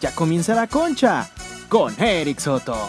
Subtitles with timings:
[0.00, 1.28] Ya comienza la concha
[1.68, 2.88] con Eric Soto.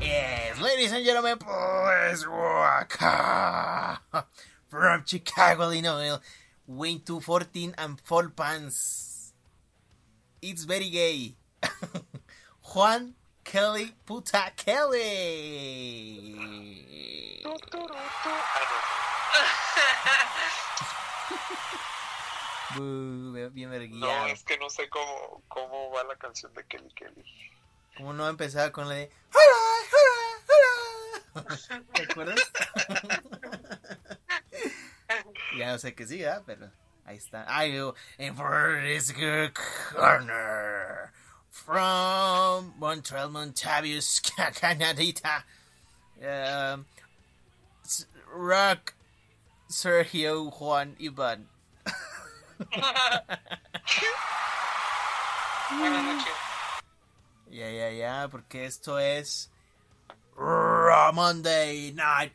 [0.00, 3.98] Yes, ladies and gentlemen, please welcome
[4.68, 6.18] from Chicago, Illinois,
[6.66, 9.32] Wayne 214 and Fall Pants.
[10.40, 11.34] It's very gay.
[12.74, 13.14] Juan
[13.50, 16.34] Kelly Puta Kelly.
[23.52, 27.24] Bien No, es que no sé cómo, cómo va la canción de Kelly Kelly.
[27.96, 29.46] ¿Cómo no va a empezar con la de hola,
[31.34, 31.56] hola, hola?
[31.94, 32.38] ¿Te acuerdas?
[35.58, 36.42] ya no sé sí, ¿verdad?
[36.44, 36.70] Pero
[37.06, 37.46] ahí está.
[37.48, 39.54] I go in for this good
[39.94, 41.14] corner
[41.50, 44.20] from Montreal, Montavious,
[44.60, 45.44] Canadita.
[46.20, 46.86] Um,
[48.32, 48.94] Rock
[49.68, 51.46] Sergio Juan Iván.
[55.78, 56.24] Buenas.
[57.50, 59.50] Ya, ya, ya, porque esto es
[60.36, 62.34] Monday Night.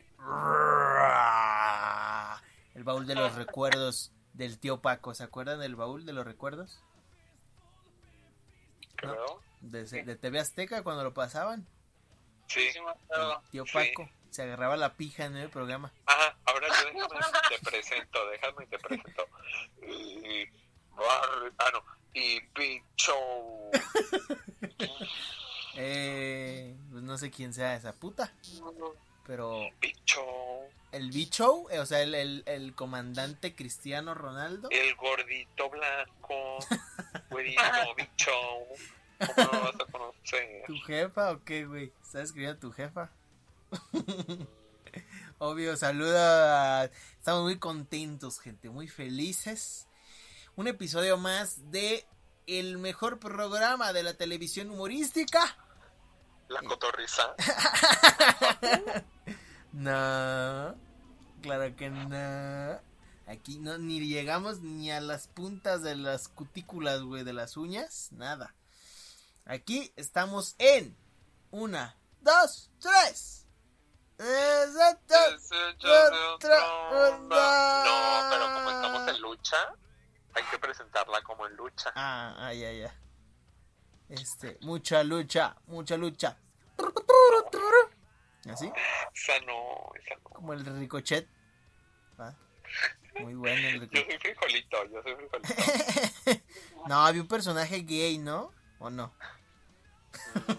[2.74, 5.14] El baúl de los recuerdos del tío Paco.
[5.14, 6.80] ¿Se acuerdan del baúl de los recuerdos?
[9.12, 9.40] Creo.
[9.60, 11.66] De, de TV Azteca cuando lo pasaban.
[12.48, 12.68] Sí.
[12.68, 13.72] El tío Sí.
[13.72, 15.92] Paco se agarraba la pija en el programa.
[16.06, 19.26] Ajá, ahora yo déjame te presento, déjame te presento.
[19.82, 20.44] Y,
[20.94, 21.84] Bar- ah, no.
[22.12, 23.70] Y Big Show.
[25.76, 28.32] Eh, pues no sé quién sea esa puta.
[29.26, 30.68] Pero Big Show.
[30.92, 34.68] el bicho, eh, o sea, el, el, el comandante Cristiano Ronaldo.
[34.70, 36.58] El gordito blanco.
[37.34, 37.62] Güerito
[37.96, 38.64] Big Show.
[39.18, 40.62] ¿Cómo no vas a conocer?
[40.66, 41.92] ¿Tu jefa o qué, güey?
[42.00, 43.10] ¿Estás escribiendo a tu jefa?
[45.38, 46.84] Obvio, saluda.
[46.84, 49.88] Estamos muy contentos, gente, muy felices.
[50.54, 52.06] Un episodio más de
[52.46, 55.56] el mejor programa de la televisión humorística.
[56.48, 57.34] La cotorriza.
[59.72, 60.76] No,
[61.42, 62.80] claro que no.
[63.26, 68.12] Aquí no ni llegamos ni a las puntas de las cutículas, güey, de las uñas,
[68.12, 68.54] nada.
[69.46, 70.96] Aquí estamos en
[71.50, 73.46] una, dos, tres.
[74.16, 74.58] Otra,
[77.18, 79.56] No, pero como estamos en lucha,
[80.34, 81.92] hay que presentarla como en lucha.
[81.94, 82.94] Ah, ah, ya, ya.
[84.08, 86.36] Este, mucha lucha, mucha lucha.
[88.50, 88.70] ¿Así?
[89.14, 90.30] Esa no, esa no.
[90.30, 91.26] Como el ricochet.
[92.20, 92.36] ¿va?
[93.20, 96.42] Muy bueno Yo soy frijolito, yo soy frijolito.
[96.88, 98.52] no, había un personaje gay, ¿no?
[98.78, 99.12] ¿O no?
[100.34, 100.52] Mm,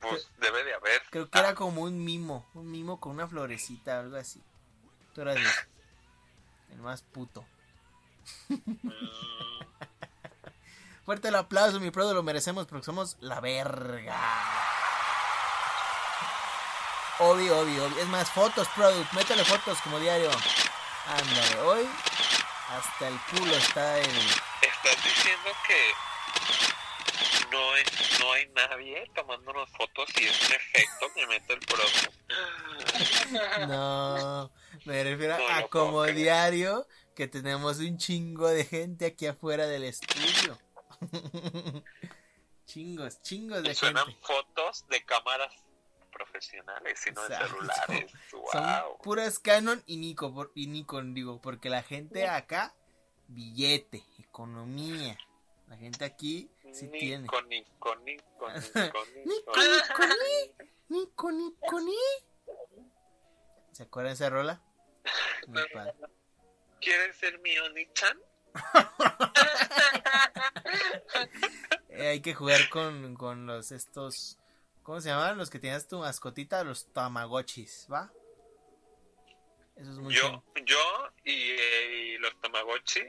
[0.00, 1.02] Pues debe de haber.
[1.10, 2.46] Creo que era como un mimo.
[2.54, 4.42] Un mimo con una florecita, algo así.
[5.14, 5.46] Tú eras el,
[6.74, 7.44] el más puto.
[8.48, 8.88] Mm,
[11.04, 14.16] Fuerte el aplauso, mi prodo, lo merecemos porque somos la verga.
[17.18, 17.98] Obvio, obvio, obvio.
[17.98, 19.12] Es más, fotos, product.
[19.12, 20.30] Métele fotos como diario.
[21.06, 21.88] Ándale, hoy
[22.70, 24.06] hasta el culo está el.
[24.62, 25.92] Estás diciendo que
[27.52, 27.82] no hay,
[28.20, 32.10] no hay nadie tomándonos fotos y es un efecto que mete el programa.
[33.68, 34.50] No,
[34.84, 39.66] me refiero No a lo como diario que tenemos un chingo de gente aquí afuera
[39.66, 40.58] del estudio.
[42.66, 44.26] chingos, chingos de Y suenan gente.
[44.26, 45.52] fotos de cámaras
[46.14, 47.48] profesionales y no de Exacto.
[47.56, 48.12] celulares.
[48.52, 48.64] Son
[49.02, 52.74] puras Canon y Nikon, por- y Nikon, digo, porque la gente acá,
[53.28, 55.18] billete, economía.
[55.68, 57.22] La gente aquí sí tiene.
[57.22, 59.52] Nico, Nico, Nico, Nico, Nico, Nico.
[59.56, 61.96] Nico, ni, Nico, Nico, ni.
[63.72, 64.62] ¿Se acuerdan de esa rola?
[65.48, 65.94] Muy padre.
[66.80, 68.18] ¿Quieres ser mi Oni-chan?
[71.88, 74.38] Eh, hay que jugar con, con los estos.
[74.84, 75.36] ¿Cómo se llamaban?
[75.38, 78.12] Los que tenías tu mascotita, los tamagotchis, ¿va?
[79.76, 83.02] Eso es muy Yo, yo y, eh, y los Tamagotchi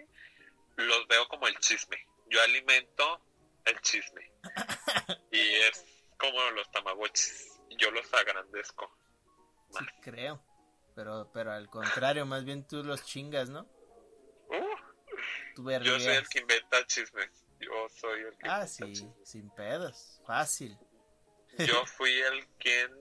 [0.77, 1.97] los veo como el chisme.
[2.27, 3.21] Yo alimento
[3.65, 4.31] el chisme.
[5.31, 5.85] Y es
[6.17, 7.59] como los Tamagotchis.
[7.77, 8.89] Yo los agrandezco.
[9.77, 10.41] Sí, creo.
[10.95, 13.63] Pero, pero al contrario, más bien tú los chingas, ¿no?
[14.47, 14.75] Uh,
[15.55, 17.29] Tú yo soy el que inventa chismes.
[17.59, 19.29] Yo soy el que Ah, inventa sí, chismes.
[19.29, 20.21] sin pedos.
[20.25, 20.77] Fácil.
[21.59, 22.91] Yo fui el quien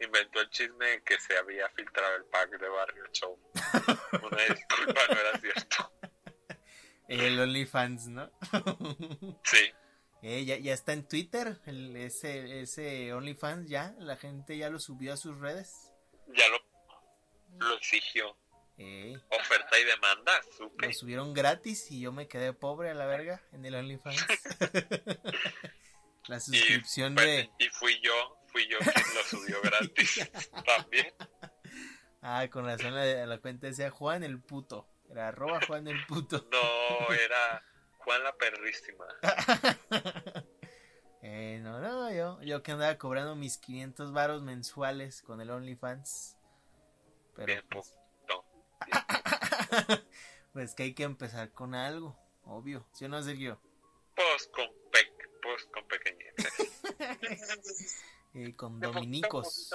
[0.00, 3.38] inventó el chisme de que se había filtrado el pack de Barrio Show.
[4.22, 5.92] Una disculpa, no era cierto.
[7.08, 8.30] El OnlyFans, ¿no?
[9.44, 9.72] Sí.
[10.22, 14.78] Eh, ya, ya está en Twitter, el, ese, ese OnlyFans ya, la gente ya lo
[14.78, 15.90] subió a sus redes.
[16.28, 16.58] Ya lo
[17.66, 18.36] Lo exigió.
[18.76, 20.86] Eh, Oferta y demanda, supe.
[20.86, 24.26] lo subieron gratis y yo me quedé pobre a la verga en el OnlyFans.
[26.30, 27.50] la Y, suscripción pues, de...
[27.58, 30.30] y fui yo, fui yo quien lo subió gratis
[30.66, 31.12] también.
[32.22, 34.86] Ah, con razón la, la cuenta decía Juan el puto.
[35.10, 36.46] Era arroba Juan el puto.
[36.50, 37.64] No, era
[37.98, 39.06] Juan la perrísima.
[41.22, 46.38] Eh, no, no, yo, yo que andaba cobrando mis 500 varos mensuales con el OnlyFans.
[47.34, 48.44] Pero Bien pues, poquito.
[50.54, 52.86] pues que hay que empezar con algo, obvio.
[52.92, 53.60] ¿Sí o no, Sergio?
[54.14, 54.66] Pues con,
[55.42, 56.54] pues con pequeñeces.
[58.32, 59.72] Eh, con dominicos.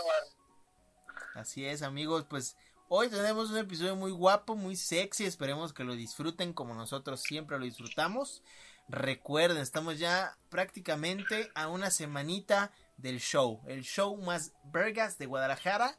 [1.33, 2.55] Así es, amigos, pues
[2.87, 7.59] hoy tenemos un episodio muy guapo, muy sexy, esperemos que lo disfruten como nosotros siempre
[7.59, 8.41] lo disfrutamos.
[8.87, 15.97] Recuerden, estamos ya prácticamente a una semanita del show, el show más vergas de Guadalajara,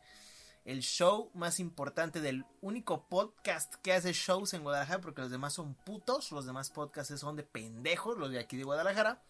[0.64, 5.52] el show más importante del único podcast que hace shows en Guadalajara, porque los demás
[5.52, 9.20] son putos, los demás podcasts son de pendejos, los de aquí de Guadalajara.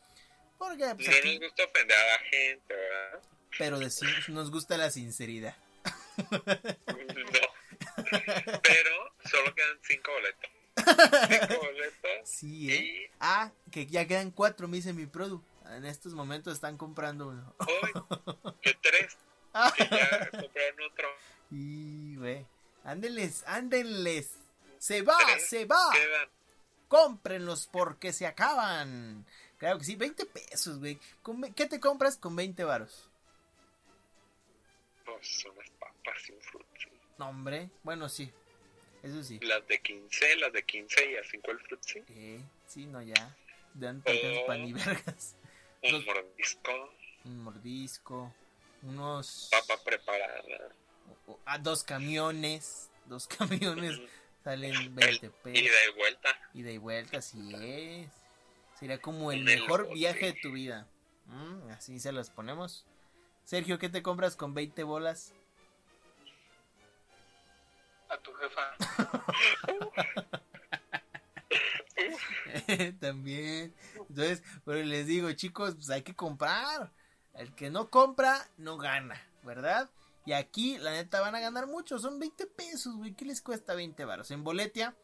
[0.59, 3.23] Porque pues, No aquí, nos gusta ofender a la gente, ¿verdad?
[3.59, 3.79] pero
[4.29, 5.57] nos gusta la sinceridad.
[6.17, 6.41] No.
[8.63, 8.91] Pero
[9.31, 10.51] solo quedan cinco boletos.
[11.29, 12.11] Cinco boletos.
[12.25, 12.77] Sí, ¿eh?
[12.77, 15.43] Y Ah, que ya quedan cuatro, me dice mi produ.
[15.71, 17.55] En estos momentos están comprando uno.
[17.59, 19.17] hoy, que tres.
[19.77, 21.09] Que ya compraron otro.
[21.51, 22.47] y, güey.
[22.85, 24.31] Ándenles, ándenles.
[24.79, 25.91] Se va, Tres se va.
[25.93, 26.29] Quedan.
[26.89, 29.27] Cómprenlos porque se acaban.
[29.59, 30.99] Claro que sí, 20 pesos, güey.
[31.55, 33.09] ¿Qué te compras con 20 varos?
[35.05, 36.41] Pues unas papas y un.
[37.19, 37.71] No, hombre.
[37.83, 38.31] Bueno, sí.
[39.03, 39.39] Eso sí.
[39.41, 42.03] Las de 15, las de 15 y a 5 el frutzi.
[42.09, 43.35] Eh, sí, no, ya.
[43.75, 44.47] Dan tantas Oh.
[44.47, 45.37] pan y vergas.
[45.83, 46.95] Un Los- mordisco.
[47.25, 48.35] Un mordisco.
[48.83, 49.49] Unos.
[49.51, 50.69] Papa preparada.
[51.27, 52.91] o- o- ah, dos camiones.
[53.07, 53.27] Dos
[53.79, 54.01] camiones.
[54.45, 55.63] Salen 20 pesos.
[55.63, 56.29] Y vuelta.
[56.55, 58.11] Ida y vuelta, así es.
[58.79, 60.87] Sería como el mejor viaje de tu vida.
[61.27, 62.87] Mm, así se los ponemos.
[63.45, 65.33] Sergio, ¿qué te compras con 20 bolas?
[68.09, 68.77] A tu jefa.
[73.01, 73.75] También.
[74.09, 76.93] Entonces, pero les digo, chicos, pues hay que comprar.
[77.35, 79.91] El que no compra, no gana, ¿verdad?
[80.25, 81.99] Y aquí, la neta, van a ganar mucho.
[81.99, 83.15] Son 20 pesos, güey.
[83.15, 84.31] ¿Qué les cuesta 20 varos?
[84.31, 84.97] En Boletia,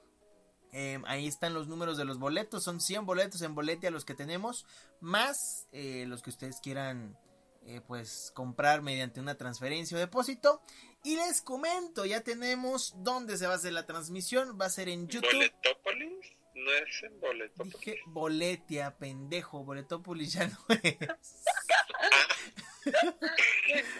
[0.72, 2.64] eh, ahí están los números de los boletos.
[2.64, 4.66] Son 100 boletos en Boletia los que tenemos.
[5.00, 7.18] Más eh, los que ustedes quieran,
[7.66, 10.62] eh, pues, comprar mediante una transferencia o depósito.
[11.04, 14.58] Y les comento, ya tenemos dónde se va a hacer la transmisión.
[14.58, 15.30] Va a ser en YouTube.
[15.32, 16.32] ¿Boletópolis?
[16.54, 17.74] No es en Boletópolis.
[17.78, 19.64] Dije Boletia, pendejo.
[19.64, 20.98] Boletópolis ya no es.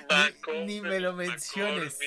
[0.09, 1.99] Maco- ni me lo menciones.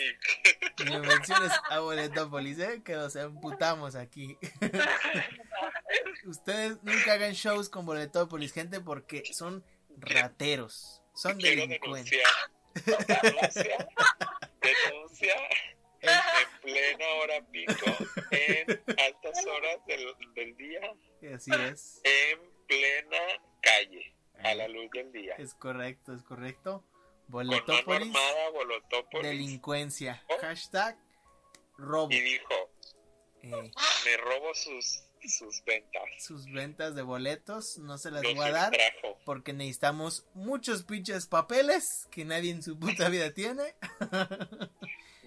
[0.83, 2.81] Ni me menciones a Boletópolis, ¿eh?
[2.83, 4.37] Que nos emputamos aquí.
[6.25, 9.63] Ustedes nunca hagan shows con Boletópolis, gente, porque son
[9.97, 11.01] rateros.
[11.13, 12.19] Son delincuentes.
[14.61, 15.35] Denuncia.
[16.01, 17.95] En plena hora pico.
[18.31, 18.69] En
[18.99, 20.81] altas horas del, del día.
[21.33, 22.01] Así es.
[22.03, 23.17] En plena
[23.61, 24.14] calle.
[24.45, 25.35] A la luz del día.
[25.37, 26.83] Es correcto, es correcto.
[27.27, 29.27] Boletópolis, armada, Bolotópolis.
[29.27, 30.23] delincuencia.
[30.41, 30.97] Hashtag
[31.77, 32.11] robo.
[32.11, 32.53] Y dijo,
[33.41, 33.71] Eh,
[34.05, 36.03] me robo sus, sus ventas.
[36.19, 38.73] sus ventas de boletos no se las Los voy a dar.
[39.25, 43.75] Porque necesitamos muchos pinches papeles que nadie en su puta vida tiene.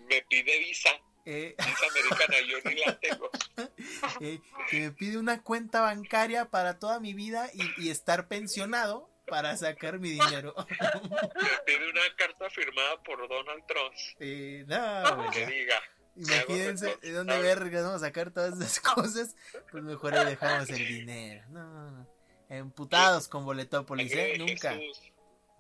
[0.09, 0.91] Me pide visa.
[1.31, 3.29] Eh, Visa americana, yo ni la tengo.
[4.23, 9.08] eh, que me pide una cuenta bancaria para toda mi vida y, y estar pensionado
[9.29, 10.55] para sacar mi dinero.
[11.67, 13.95] Pide una carta firmada por Donald Trump.
[14.21, 15.81] Eh, no, Que diga.
[16.17, 19.37] Imagínense de dónde vergas vamos a sacar todas esas cosas.
[19.71, 21.45] Pues mejor ahí dejamos el dinero.
[21.51, 22.09] No, no, no.
[22.49, 24.35] Emputados con Boletópolis, ¿eh?
[24.39, 25.13] Nunca, Jesús,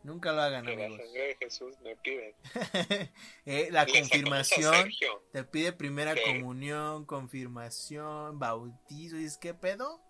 [0.03, 0.99] nunca lo hagan, la amigos.
[0.99, 2.35] sangre de Jesús me piden.
[3.45, 4.91] Eh, la confirmación.
[5.33, 9.17] Te pide primera comunión, confirmación, bautizo.
[9.17, 10.01] ¿Y es qué pedo?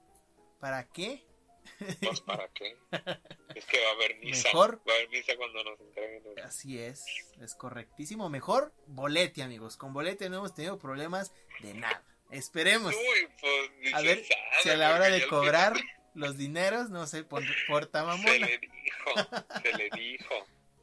[0.60, 1.27] ¿Para qué?
[2.02, 2.76] Pues para qué.
[3.54, 4.48] Es que va a haber misa.
[4.48, 4.82] Mejor.
[4.88, 6.42] Va a haber misa cuando nos entreguen el...
[6.42, 7.04] Así es,
[7.40, 8.28] es correctísimo.
[8.28, 9.76] Mejor bolete, amigos.
[9.76, 12.02] Con bolete no hemos tenido problemas de nada.
[12.30, 12.94] Esperemos.
[12.94, 15.74] Uy, pues ni A ver sabe, si a la hora de cobrar
[16.14, 20.34] los dineros no se pon- porta Se le dijo, se le dijo.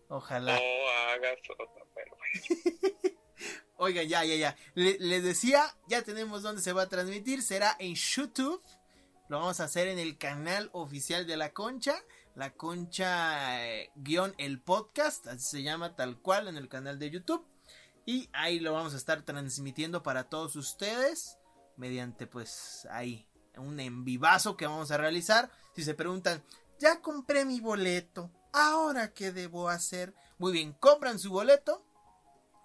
[0.08, 0.56] Ojalá.
[0.56, 2.96] No hagas otra, pero bueno.
[3.78, 4.56] Oiga, ya, ya, ya.
[4.74, 7.42] Le- les decía, ya tenemos dónde se va a transmitir.
[7.42, 8.62] Será en YouTube.
[9.28, 11.96] Lo vamos a hacer en el canal oficial de La Concha.
[12.36, 15.26] La Concha eh, guion el podcast.
[15.26, 17.44] Así se llama tal cual en el canal de YouTube.
[18.06, 21.40] Y ahí lo vamos a estar transmitiendo para todos ustedes.
[21.76, 23.28] Mediante pues ahí
[23.58, 25.50] un envivazo que vamos a realizar.
[25.76, 26.44] Si se preguntan,
[26.80, 28.30] ya compré mi boleto.
[28.54, 30.14] ¿Ahora qué debo hacer?
[30.38, 31.84] Muy bien, compran su boleto.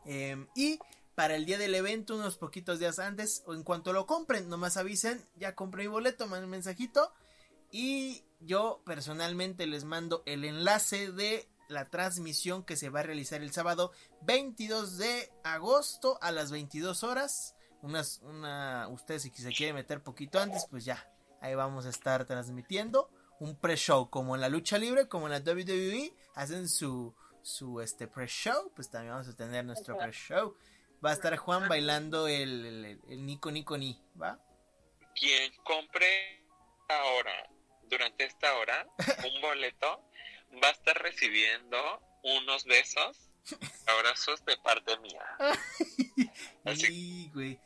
[0.04, 0.78] em, y
[1.20, 4.78] para el día del evento, unos poquitos días antes, o en cuanto lo compren, nomás
[4.78, 7.12] avisen, ya compré mi boleto, manden un mensajito.
[7.70, 13.42] Y yo personalmente les mando el enlace de la transmisión que se va a realizar
[13.42, 17.54] el sábado 22 de agosto a las 22 horas.
[17.82, 21.06] Unas, una, ustedes si se quieren meter poquito antes, pues ya,
[21.42, 23.10] ahí vamos a estar transmitiendo
[23.40, 28.08] un pre-show, como en la lucha libre, como en la WWE, hacen su, su este
[28.08, 30.56] pre-show, pues también vamos a tener nuestro pre-show.
[31.04, 34.38] Va a estar Juan bailando el, el, Nico Nico Ni, ¿va?
[35.14, 36.44] Quien compre
[36.88, 37.48] ahora,
[37.84, 38.86] durante esta hora,
[39.34, 40.04] un boleto,
[40.62, 43.30] va a estar recibiendo unos besos,
[43.86, 45.24] abrazos de parte mía.
[46.64, 47.58] Así Y, güey,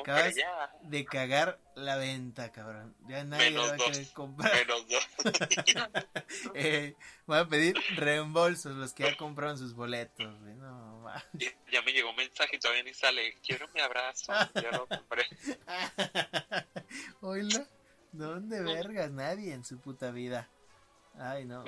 [0.00, 0.70] acabas ya.
[0.82, 2.94] de cagar la venta, cabrón.
[3.08, 3.86] Ya nadie Menos va a dos.
[3.86, 4.54] querer comprar.
[4.54, 5.08] Menos dos.
[6.54, 10.54] Eh, voy a pedir reembolsos los que ya compraron sus boletos, güey.
[10.54, 10.93] No,
[11.72, 13.34] Ya me llegó un mensaje y todavía ni sale.
[13.44, 14.32] Quiero mi abrazo.
[14.54, 15.26] Ya lo compré.
[17.20, 17.66] Oíla,
[18.12, 19.10] ¿dónde vergas?
[19.10, 20.48] Nadie en su puta vida.
[21.18, 21.64] Ay, no.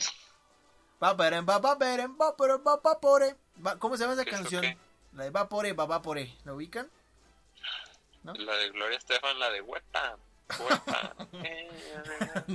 [3.64, 4.64] Va- ¿Cómo se llama esa ¿Eso canción?
[5.12, 6.34] La de Vapore, Vapore.
[6.44, 6.90] ¿La ubican?
[8.22, 10.18] La de Gloria Estefan, la de Huepa.
[10.58, 11.14] Huepa.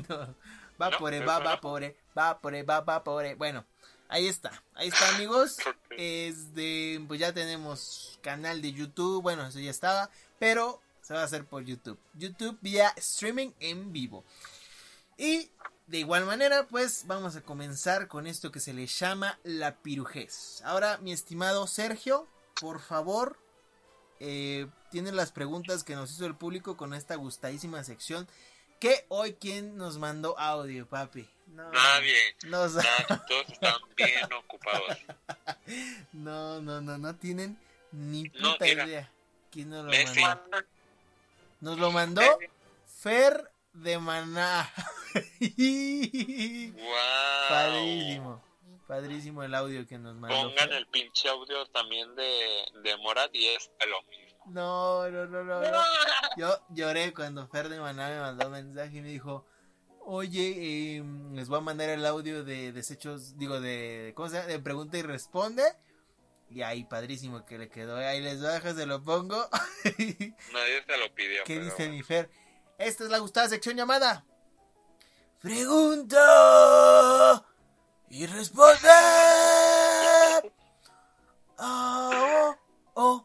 [0.10, 0.36] no.
[0.78, 1.50] Vapore, No, va, eso no.
[1.50, 3.36] vapore, vapore, va, vapore.
[3.36, 3.66] Bueno,
[4.12, 4.51] ahí está.
[4.75, 5.58] Ahí está, amigos.
[5.98, 9.24] Es de, pues ya tenemos canal de YouTube.
[9.24, 10.12] Bueno, eso ya estaba.
[10.38, 11.98] Pero se va a hacer por YouTube.
[12.13, 14.24] YouTube vía streaming en vivo.
[15.18, 15.50] Y
[15.88, 20.62] de igual manera, pues vamos a comenzar con esto que se le llama la pirujez.
[20.63, 22.27] Ahora, mi estimado Sergio,
[22.60, 23.39] por favor,
[24.20, 28.27] eh, tienen las preguntas que nos hizo el público con esta gustadísima sección.
[28.80, 31.30] Que hoy, ¿quién nos mandó audio, papi?
[31.51, 32.36] No, Nadie.
[32.46, 32.86] No, Nadie.
[33.27, 34.98] Todos están bien ocupados.
[36.13, 37.58] no, no, no, no tienen
[37.91, 39.12] ni puta idea.
[39.51, 40.22] ¿Quién nos lo Messi.
[40.22, 40.58] mandó?
[41.60, 42.22] Nos lo mandó
[42.86, 44.72] Fer de Maná.
[45.13, 46.74] Wow.
[47.50, 48.43] Padrísimo.
[48.88, 50.36] Padrísimo el audio que nos mandó.
[50.36, 50.74] Pongan Fer.
[50.74, 54.43] el pinche audio también de, de Morat y es lo mismo.
[54.48, 55.72] No, no, no, no, no.
[56.38, 59.46] Yo lloré cuando Fer de Maná me mandó un mensaje y me dijo,
[60.05, 61.03] oye, eh,
[61.34, 64.48] les voy a mandar el audio de desechos, digo, de, ¿cómo se llama?
[64.48, 65.63] De pregunta y responde.
[66.50, 67.96] Y ahí, padrísimo que le quedó.
[67.96, 69.38] Ahí les bajo, se lo pongo.
[69.84, 71.43] Nadie se lo pidió.
[71.46, 71.93] ¿Qué pero dice bueno.
[71.93, 72.29] mi Fer?
[72.77, 74.25] Esta es la gustada sección llamada.
[75.41, 76.17] Pregunta
[78.10, 78.89] y responde.
[81.63, 82.55] Ah, oh,
[82.96, 83.24] oh.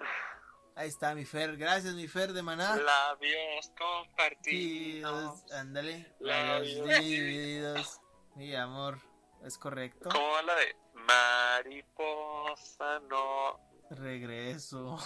[0.77, 1.57] Ahí está mi Fer.
[1.57, 2.77] Gracias, mi Fer de Maná.
[2.77, 5.51] Labios compartidos.
[5.53, 6.15] Ándale.
[6.21, 8.01] Labios divididos.
[8.35, 9.01] Mi amor,
[9.43, 10.11] es correcto.
[10.11, 13.59] ¿Cómo va la de mariposa no?
[13.89, 14.99] Regreso.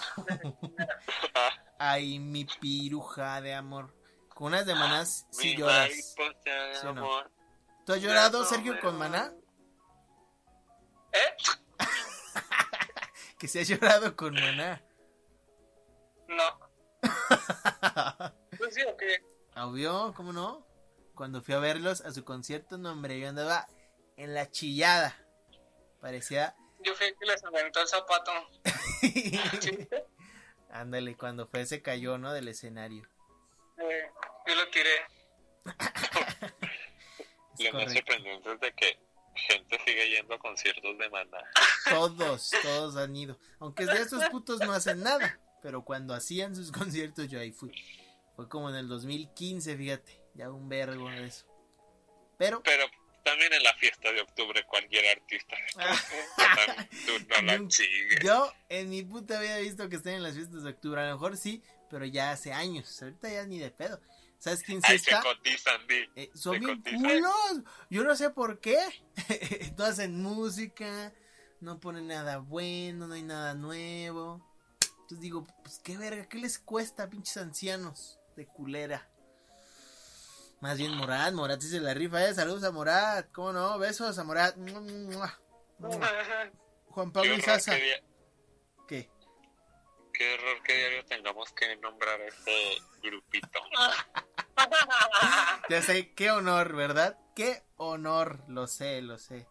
[1.35, 1.49] Ah,
[1.79, 3.95] Ay, mi piruja de amor.
[4.27, 5.89] Con unas de manás sí mi lloras.
[5.89, 6.89] mariposa de ¿Sí no?
[6.89, 7.31] amor.
[7.85, 9.33] ¿Tú has llorado, No, Sergio, con maná?
[11.13, 11.35] ¿Eh?
[13.39, 14.83] Que se ha llorado con maná.
[16.31, 16.71] No.
[18.57, 19.23] Pues sí, o qué?
[19.55, 20.67] Obvio, ¿cómo no?
[21.15, 23.67] Cuando fui a verlos a su concierto, no, hombre, yo andaba
[24.17, 25.17] en la chillada.
[25.99, 26.55] Parecía.
[26.79, 28.31] Yo fui el que les aventó el zapato.
[30.69, 32.33] Ándale, cuando fue se cayó, ¿no?
[32.33, 33.07] Del escenario.
[33.77, 34.11] Eh,
[34.45, 34.91] yo lo tiré.
[37.59, 38.99] Lo más sorprendente es de que
[39.35, 41.39] gente sigue yendo a conciertos de maná.
[41.89, 43.37] Todos, todos han ido.
[43.59, 45.39] Aunque de esos putos no hacen nada.
[45.61, 47.71] Pero cuando hacían sus conciertos, yo ahí fui.
[48.35, 50.21] Fue como en el 2015, fíjate.
[50.33, 51.45] Ya un vergo de eso.
[52.37, 52.63] Pero.
[52.63, 52.85] Pero
[53.23, 55.55] también en la fiesta de octubre cualquier artista.
[57.37, 57.59] No la.
[58.23, 61.01] Yo en mi puta he visto que están en las fiestas de octubre.
[61.01, 63.01] A lo mejor sí, pero ya hace años.
[63.01, 63.99] Ahorita ya ni de pedo.
[64.39, 65.21] ¿Sabes quién sí Ay, se está?
[65.21, 66.09] cotizan, di.
[66.15, 67.01] Eh, son se bien cotizan.
[67.01, 67.63] culos.
[67.89, 68.77] Yo no sé por qué.
[69.77, 71.13] no hacen música.
[71.59, 73.07] No ponen nada bueno.
[73.07, 74.50] No hay nada nuevo.
[75.11, 76.25] Entonces digo, pues qué verga.
[76.29, 78.17] ¿Qué les cuesta, pinches ancianos?
[78.37, 79.09] De culera.
[80.61, 81.33] Más bien Morat.
[81.33, 82.33] Morat se la rifa, eh.
[82.33, 83.29] Saludos a Morat.
[83.33, 83.77] ¿Cómo no?
[83.77, 84.55] Besos a Morat.
[86.87, 87.75] Juan Qué Pablo Izaza.
[87.75, 88.01] dia-
[88.87, 89.09] ¿Qué?
[90.13, 93.59] qué error que diario tengamos que nombrar a este grupito.
[95.69, 97.17] Ya sé, qué honor, ¿verdad?
[97.35, 99.47] Qué honor, lo sé, lo sé.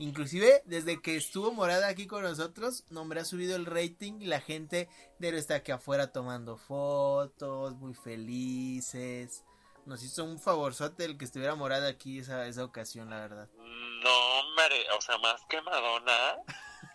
[0.00, 4.24] Inclusive, desde que estuvo Morada aquí con nosotros, no hombre, ha subido el rating y
[4.24, 4.88] la gente
[5.18, 9.44] debe estar aquí afuera tomando fotos, muy felices.
[9.84, 13.50] Nos hizo un favorzote el que estuviera Morada aquí esa, esa ocasión, la verdad.
[13.58, 16.38] No, hombre, o sea, más que Madonna,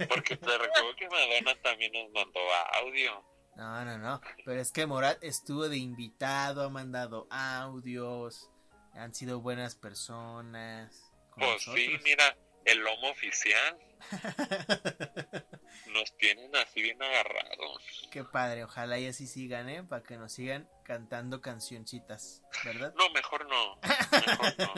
[0.09, 2.39] porque te recuerdo que Madonna también nos mandó
[2.81, 3.23] audio.
[3.55, 8.49] No, no, no, pero es que Morad estuvo de invitado, ha mandado audios,
[8.93, 11.11] han sido buenas personas.
[11.37, 12.35] Pues sí, mira,
[12.65, 13.77] el lomo oficial.
[15.87, 18.07] Nos tienen así bien agarrados.
[18.11, 19.83] Qué padre, ojalá y así sigan, ¿eh?
[19.83, 22.93] Para que nos sigan cantando cancioncitas, ¿verdad?
[22.97, 23.79] No, mejor no.
[23.81, 24.73] Mejor no.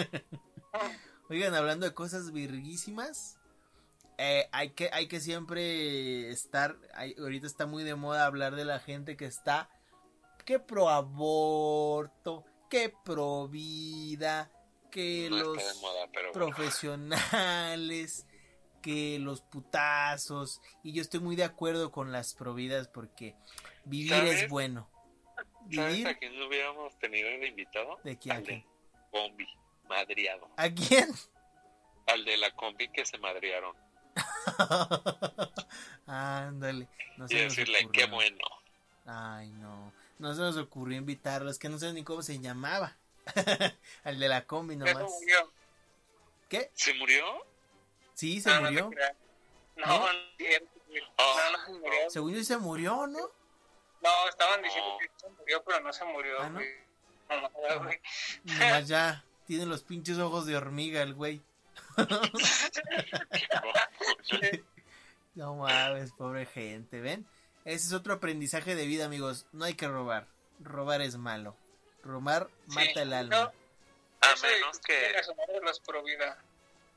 [1.29, 3.37] Oigan, hablando de cosas virguísimas,
[4.17, 8.65] eh, hay, que, hay que siempre estar, hay- ahorita está muy de moda hablar de
[8.65, 9.69] la gente que está,
[10.45, 14.51] que pro aborto, que pro vida,
[14.97, 16.47] que No los está de moda, pero bueno.
[16.47, 18.25] profesionales,
[18.81, 23.35] que los putazos, y yo estoy muy de acuerdo con las providas porque
[23.85, 24.89] vivir es bueno.
[25.71, 27.99] ¿Sabes Vivir a quién no hubiéramos tenido de invitado?
[28.03, 28.65] de quién Al de
[29.11, 29.47] Combi,
[29.87, 30.49] madriado.
[30.57, 31.09] ¿A quién?
[32.07, 33.75] Al de la combi que se madrearon.
[36.07, 36.87] Ándale.
[37.17, 38.45] No Y decirle, qué bueno.
[39.05, 39.93] Ay, no.
[40.17, 41.51] No se nos ocurrió invitarlo.
[41.51, 42.97] Es que no sé ni cómo se llamaba.
[44.03, 45.11] Al de la combi Ya se nomás.
[45.11, 45.51] murió.
[46.49, 46.71] ¿Qué?
[46.73, 47.25] ¿Se murió?
[48.13, 48.89] Sí, se No, te murió.
[49.75, 50.63] No, ¿Eh?
[50.87, 51.01] no.
[51.17, 51.35] Oh.
[51.51, 52.09] no, se murió.
[52.09, 53.19] Según yo se murió, ¿no?
[54.01, 54.97] No, estaban diciendo No.
[54.99, 56.59] que se murió, pero no se murió, Ah, ¿no?
[56.59, 56.69] güey.
[57.29, 57.99] No, güey.
[58.43, 59.23] Nomás ya.
[59.45, 61.41] Tiene los pinches ojos de hormiga el güey.
[65.35, 67.27] No mames, pobre gente, ¿ven?
[67.63, 69.45] Ese es otro aprendizaje de vida, amigos.
[69.51, 70.27] No hay que robar.
[70.59, 71.55] Robar es malo.
[72.07, 73.35] Robar Sí, mata el alma.
[73.35, 73.51] no.
[74.19, 75.13] A menos que...
[75.63, 76.37] los pro vida.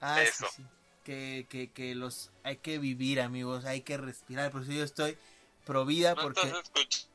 [0.00, 0.47] Ah, sí, Eso.
[0.57, 0.64] sí.
[1.05, 3.64] Que, que, que los hay que vivir, amigos.
[3.67, 4.50] Hay que respirar.
[4.50, 5.19] Por eso yo estoy
[5.67, 7.09] pro vida No porque estás.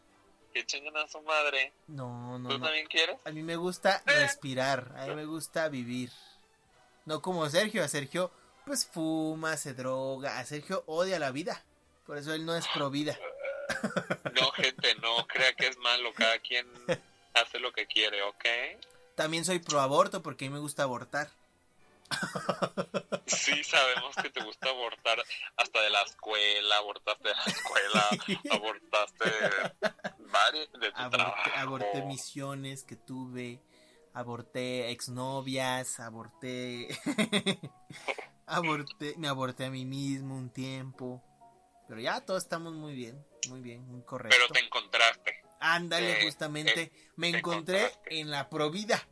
[0.53, 1.73] Que chingan a su madre.
[1.87, 2.65] no, no, ¿Tú no.
[2.65, 3.17] también quieres?
[3.25, 4.93] A mí me gusta respirar.
[4.97, 6.11] A mí me gusta vivir.
[7.05, 7.83] No como Sergio.
[7.83, 8.31] A Sergio
[8.65, 10.39] pues fuma, se droga.
[10.39, 11.63] A Sergio odia la vida.
[12.05, 13.17] Por eso él no es pro vida.
[14.39, 16.13] No, gente, no crea que es malo.
[16.13, 16.67] Cada quien
[17.35, 18.45] hace lo que quiere, ¿ok?
[19.15, 21.29] También soy pro aborto porque a mí me gusta abortar.
[23.25, 25.23] Sí, sabemos que te gusta abortar
[25.57, 28.09] hasta de la escuela, abortaste de la escuela,
[28.51, 31.51] abortaste de, varios, de tu Aborté, trabajo.
[31.55, 33.59] aborté misiones que tuve,
[34.13, 36.89] aborté exnovias, aborté,
[38.45, 41.23] aborté, me aborté a mí mismo un tiempo,
[41.87, 44.37] pero ya todos estamos muy bien, muy bien, muy correcto.
[44.39, 45.41] Pero te encontraste.
[45.59, 48.19] Ándale, eh, justamente, me te encontré encontraste.
[48.19, 49.07] en la provida,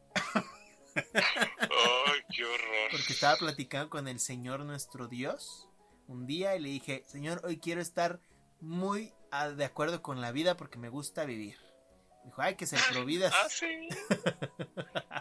[0.96, 2.92] Ay, qué horror.
[2.92, 5.68] porque estaba platicando con el Señor nuestro Dios
[6.08, 8.20] un día y le dije, Señor, hoy quiero estar
[8.60, 11.58] muy ah, de acuerdo con la vida porque me gusta vivir.
[12.26, 13.34] Dijo, ay, que se providas.
[13.36, 13.90] Ah, sí.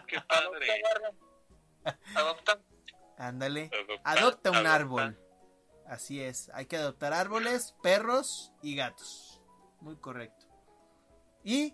[0.07, 0.67] Qué padre.
[2.15, 2.61] Adopta.
[3.17, 3.69] Ándale.
[3.73, 4.73] Adopta, Adopta un adopta.
[4.75, 5.19] árbol.
[5.87, 6.49] Así es.
[6.53, 9.41] Hay que adoptar árboles, perros y gatos.
[9.81, 10.42] Muy correcto.
[11.43, 11.73] Y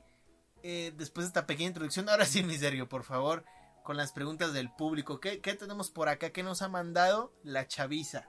[0.64, 3.46] eh, después de esta pequeña introducción, ahora sí, mi Sergio, por favor,
[3.84, 5.20] con las preguntas del público.
[5.20, 6.32] ¿Qué, qué tenemos por acá?
[6.32, 8.28] ¿Qué nos ha mandado la chaviza?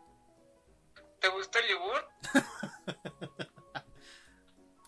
[1.20, 2.08] ¿Te gusta el yogur?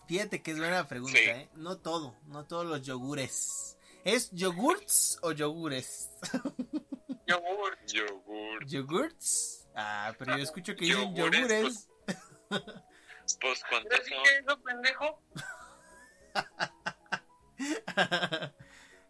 [0.07, 1.29] Fíjate que es buena pregunta, Sí.
[1.29, 1.49] ¿eh?
[1.55, 3.77] No todo, no todos los yogures.
[4.03, 6.09] ¿Es yogurts o yogures?
[7.25, 7.77] Yogur.
[7.87, 8.65] Yogur.
[8.67, 9.65] ¿Yogurts?
[9.75, 11.89] Ah, pero yo escucho que dicen Yogures, yogures.
[12.49, 14.23] Pues, ¿cuántos ¿Pero sí son?
[14.23, 15.21] que eso, pendejo?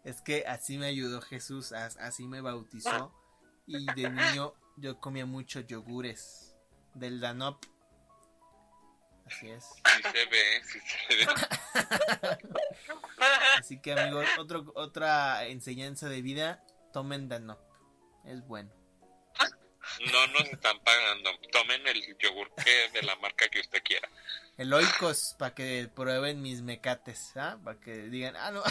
[0.04, 3.12] Es que así me ayudó Jesús, as- así me bautizó.
[3.66, 6.54] Y de niño yo comía muchos yogures
[6.94, 7.64] del Danop.
[9.26, 9.64] Así es.
[9.64, 12.38] Sí se ve, sí se ve.
[13.58, 17.60] Así que amigos, otro, otra enseñanza de vida, tomen Danop.
[18.24, 18.70] Es bueno.
[20.12, 21.30] No nos están pagando.
[21.52, 24.08] Tomen el yogur que de la marca que usted quiera.
[24.56, 27.58] Eloicos, para que prueben mis mecates, ¿ah?
[27.62, 28.62] Para que digan, ah, no.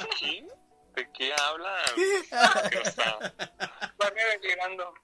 [0.00, 0.46] ¿Aquí?
[0.94, 1.26] ¿De qué
[2.94, 3.18] sea,
[3.98, 4.94] Barrio delirando.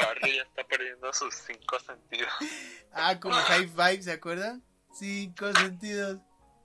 [0.00, 2.32] Barry ya está perdiendo sus cinco sentidos.
[2.92, 4.62] Ah, como High Five, ¿se acuerdan?
[4.92, 6.20] Cinco sentidos.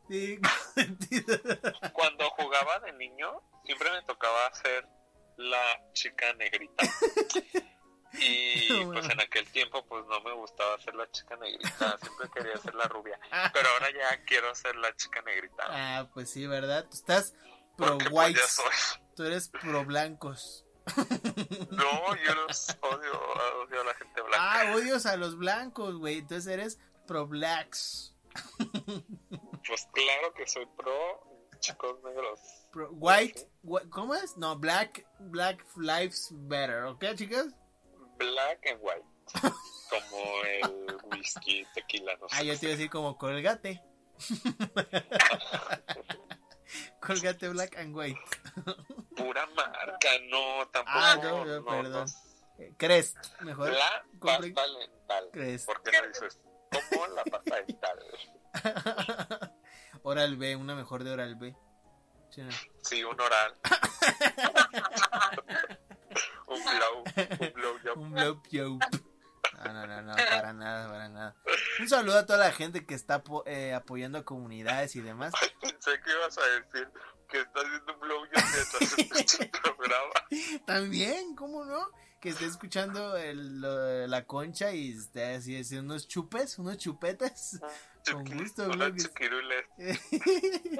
[0.09, 1.41] Cinco sentidos.
[1.93, 4.87] Cuando jugaba de niño, siempre me tocaba hacer
[5.37, 6.83] la chica negrita.
[8.19, 12.57] Y pues en aquel tiempo pues no me gustaba hacer la chica negrita, siempre quería
[12.57, 13.19] ser la rubia.
[13.53, 15.63] Pero ahora ya quiero ser la chica negrita.
[15.67, 16.85] Ah, pues sí, ¿verdad?
[16.89, 17.33] Tú estás
[17.75, 18.49] pro Porque pues whites.
[18.51, 19.01] soy.
[19.15, 20.65] Tú eres pro blancos.
[21.69, 23.21] No, yo los odio,
[23.65, 24.37] odio a la gente blanca.
[24.61, 26.19] Ah, odios a los blancos, güey.
[26.19, 28.15] Entonces eres pro blacks.
[29.67, 32.39] Pues claro que soy pro chicos negros.
[32.77, 34.37] Pro- white, wh- ¿cómo es?
[34.37, 37.47] No, black, black lives better, ¿ok, chicas?
[38.19, 39.03] Black and white.
[39.89, 42.35] Como el whisky, tequila, no sé.
[42.37, 43.81] Ah, yo te iba a decir como colgate.
[47.01, 48.19] colgate black and white.
[49.15, 50.99] Pura marca, no, tampoco.
[50.99, 52.07] Ah, no, no, perdón.
[52.59, 53.71] Eh, Crest, mejor.
[53.71, 55.29] La Compre- pasta dental.
[55.31, 55.65] Crest.
[55.65, 56.39] ¿Por qué no dices?
[56.91, 57.99] Como la pasta dental.
[60.03, 61.55] Oral B, una mejor de Oral B.
[62.81, 63.55] Sí, un oral.
[66.47, 67.03] un blow,
[67.39, 67.97] un blow job.
[67.97, 68.79] Un blow job.
[69.65, 71.35] No, no, no, no, para nada, para nada.
[71.79, 75.33] Un saludo a toda la gente que está eh, apoyando a comunidades y demás.
[75.61, 76.87] Pensé que ibas a decir
[77.27, 77.99] que estás haciendo un
[78.99, 80.13] escuchas el programa.
[80.65, 81.89] También, ¿cómo no?
[82.21, 87.59] Que esté escuchando el- lo- la concha y esté así, así unos chupes, unos chupetes.
[88.11, 89.65] Con gusto, Unos chiquirules.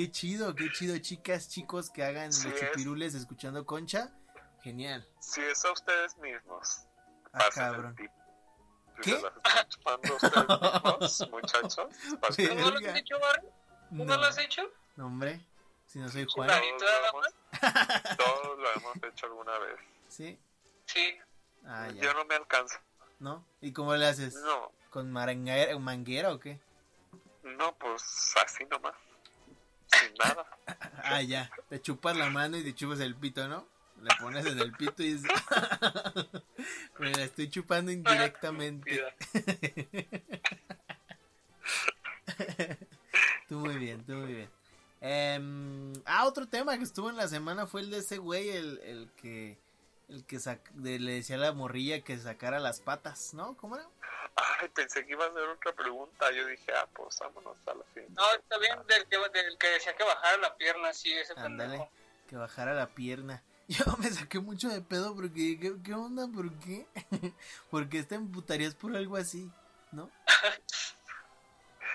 [0.00, 2.70] qué chido, qué chido, chicas, chicos que hagan Sí los es.
[2.70, 4.10] chupirules escuchando concha.
[4.62, 5.06] Genial.
[5.20, 6.84] Si es a ustedes mismos.
[7.32, 7.96] Ah, el cabrón.
[9.02, 9.16] ¿Qué?
[9.16, 11.88] se las están chupando ustedes mismos, muchachos,
[12.20, 13.46] pasen ¿Tú el no lo has hecho, Barry?
[13.46, 14.62] ¿Tú no, No, lo has hecho?
[14.96, 15.40] no, hombre,
[15.86, 16.48] si no soy Juan.
[16.48, 17.34] Todos lo, hemos,
[18.16, 19.76] todos lo hemos hecho alguna vez.
[20.08, 20.38] ¿Sí?
[20.86, 21.14] Sí.
[21.66, 22.14] Ah, Yo ya.
[22.14, 22.78] no me alcanzo.
[23.18, 23.44] ¿No?
[23.60, 24.34] ¿Y cómo le haces?
[24.36, 26.58] No, ¿Con maranguera, manguera o qué?
[27.42, 28.94] no, pues así nomás.
[29.92, 30.46] Sin nada.
[31.02, 31.50] Ah, ya.
[31.68, 33.66] Te chupas la mano y te chupas el pito, ¿no?
[34.02, 35.20] Le pones en el pito y.
[36.98, 39.04] Me la estoy chupando indirectamente.
[43.48, 44.48] Tú muy bien, tú muy bien.
[45.00, 48.78] Em, ah, otro tema que estuvo en la semana fue el de ese güey, el,
[48.84, 49.58] el que
[50.10, 50.38] el que
[50.76, 53.56] le decía a la morrilla que sacara las patas, ¿no?
[53.56, 53.86] ¿Cómo era?
[54.36, 56.30] Ay, pensé que iba a hacer otra pregunta.
[56.32, 58.12] Yo dije, ah, pues vámonos a la siguiente.
[58.14, 61.70] No, está bien, del que, del que decía que bajara la pierna, sí, ese Ándale,
[61.70, 61.90] pendejo.
[62.28, 63.42] que bajara la pierna.
[63.68, 66.26] Yo me saqué mucho de pedo porque, ¿qué, qué onda?
[66.32, 66.86] ¿Por qué?
[67.70, 69.50] porque te emputarías por algo así,
[69.92, 70.10] ¿no?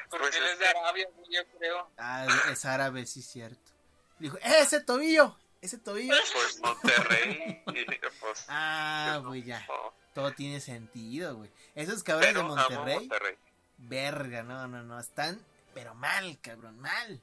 [0.10, 1.90] Porque Pues él es es de que- Arabia, yo creo.
[1.98, 3.72] Ah, es- es árabe, sí, cierto.
[4.20, 5.36] Dijo, ¡eh, ese tobillo!
[5.66, 6.14] ¡Ese tobillo!
[6.34, 7.64] Pues Monterrey.
[7.68, 7.86] y,
[8.20, 9.66] pues, Ah, no, güey, ya.
[9.68, 9.94] no.
[10.14, 11.52] Todo tiene sentido, güey.
[11.74, 13.36] Esos cabrones de Monterrey, Monterrey.
[13.80, 17.22] verga, no, no, no, están, pero mal, cabrón, mal.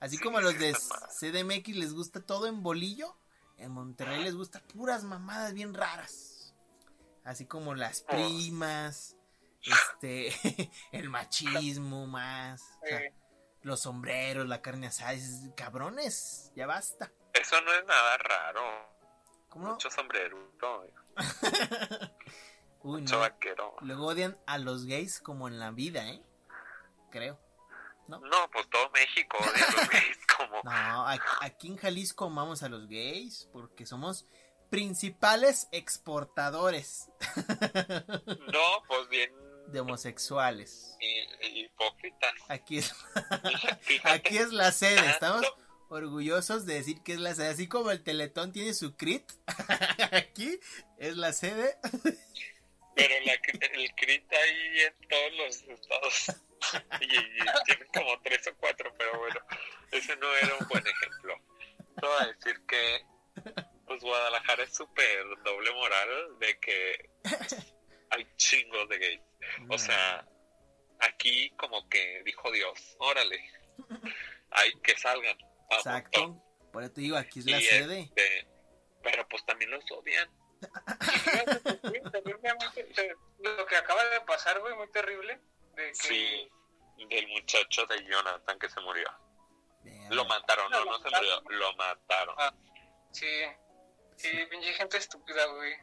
[0.00, 0.72] Así como a los de.
[0.72, 3.14] CDMX les gusta todo en bolillo,
[3.58, 6.54] en Monterrey les gusta puras mamadas bien raras.
[7.22, 9.16] Así como las primas,
[9.62, 10.32] este,
[10.92, 13.02] el machismo más, o sea,
[13.62, 17.12] los sombreros, la carne asada, dices, cabrones, ya basta.
[17.34, 18.60] Eso no es nada raro.
[19.48, 19.72] ¿Cómo no?
[19.72, 20.38] Mucho sombrero.
[22.82, 23.20] Uy, Mucho no.
[23.20, 23.76] vaquero.
[23.80, 26.22] Luego odian a los gays como en la vida, ¿eh?
[27.10, 27.38] Creo.
[28.08, 28.20] No,
[28.52, 30.60] pues todo México odia a los gays como...
[30.64, 31.06] No,
[31.42, 34.26] aquí en Jalisco amamos a los gays porque somos
[34.68, 37.08] principales exportadores
[38.52, 39.32] No, pues bien
[39.72, 40.96] de homosexuales.
[41.42, 42.32] hipócritas.
[42.48, 42.94] Aquí es,
[44.04, 45.44] aquí es la sede, estamos
[45.88, 49.30] orgullosos de decir que es la sede, así como el Teletón tiene su CRIT,
[50.12, 50.58] aquí
[50.98, 51.76] es la sede.
[52.94, 56.26] Pero la, el CRIT ahí en todos los estados.
[57.00, 59.40] Y, y tienen como tres o cuatro, pero bueno,
[59.92, 61.34] ese no era un buen ejemplo.
[61.98, 63.02] Te voy a decir que
[63.86, 67.10] pues Guadalajara es súper doble moral de que
[68.10, 69.20] hay chingos de gays.
[69.68, 70.26] O sea,
[71.00, 73.42] aquí como que dijo Dios, órale,
[74.50, 75.36] hay que salgan.
[75.38, 75.78] montón.
[75.78, 76.42] exacto,
[76.72, 78.00] por eso te digo, aquí es la Y, sede.
[78.00, 78.46] este,
[79.02, 80.28] pero pues también los odian.
[83.38, 85.40] lo que acaba de pasar, güey, muy terrible.
[85.74, 86.50] De que, Sí,
[87.08, 89.08] del muchacho de Jonathan que se murió.
[90.10, 92.34] Lo mataron, no, Lo no se murió, lo mataron.
[92.38, 92.52] Ah.
[93.12, 93.26] Sí,
[94.16, 95.74] sí, pinche gente estúpida, güey.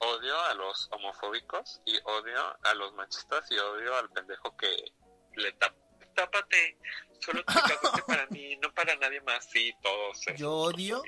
[0.00, 4.74] Odio a los homofóbicos y odio a los machistas y odio al pendejo que
[5.36, 5.76] le tapa.
[6.14, 6.76] Tápate,
[7.20, 9.48] solo te tapaste para mí, no para nadie más.
[9.50, 10.26] Sí, todos.
[10.26, 11.02] esos Yo odio-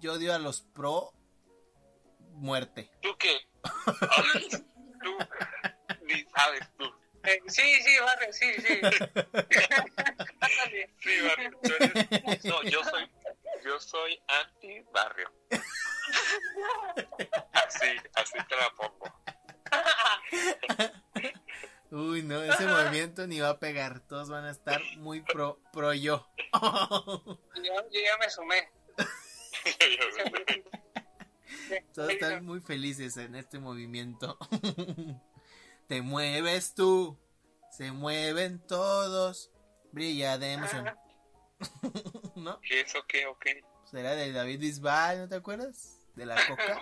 [0.00, 1.12] Yo odio a los pro
[2.30, 2.90] muerte.
[3.02, 3.46] ¿Tú qué?
[5.02, 5.18] Tú,
[6.02, 6.84] ni sabes tú.
[7.24, 8.80] Eh, sí, sí, vale, sí, sí.
[11.00, 13.10] Sí, barrio, tú eres- No, yo soy,
[13.64, 15.30] yo soy anti barrio.
[17.52, 19.10] Así, así te la pongo.
[21.90, 24.00] Uy, no, ese movimiento ni va a pegar.
[24.00, 26.28] Todos van a estar muy pro, pro yo.
[26.52, 28.70] Yo, yo ya me sumé.
[31.94, 34.38] Todos están muy felices en este movimiento.
[35.88, 37.18] Te mueves tú,
[37.70, 39.50] se mueven todos,
[39.92, 40.90] brilla de emoción.
[42.36, 42.60] ¿No?
[42.60, 43.62] ¿Qué eso qué o qué?
[43.84, 45.98] Será de David Bisbal, ¿no te acuerdas?
[46.14, 46.80] De la coca.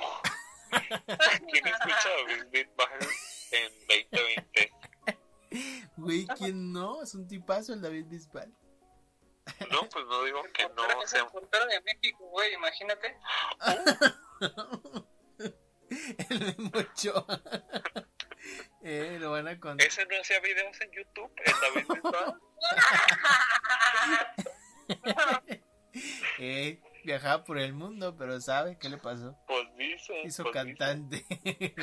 [1.51, 3.09] ¿Quién escucha a David Bisbal
[3.53, 3.73] en
[4.11, 4.73] 2020?
[5.97, 7.03] Güey, ¿quién no?
[7.03, 8.53] Es un tipazo el David Bisbal.
[9.71, 13.19] No, pues no digo que no es sea el portero de México, güey, imagínate.
[16.31, 17.43] el Ochoa.
[18.83, 19.87] eh, lo van a contar.
[19.87, 21.33] ¿Ese no hacía videos en YouTube?
[21.45, 22.41] ¿El David Bisbal?
[26.38, 29.37] Eh, viajaba por el mundo, pero ¿sabe qué le pasó?
[29.46, 30.22] Pues dice.
[30.24, 31.24] Hizo pues cantante.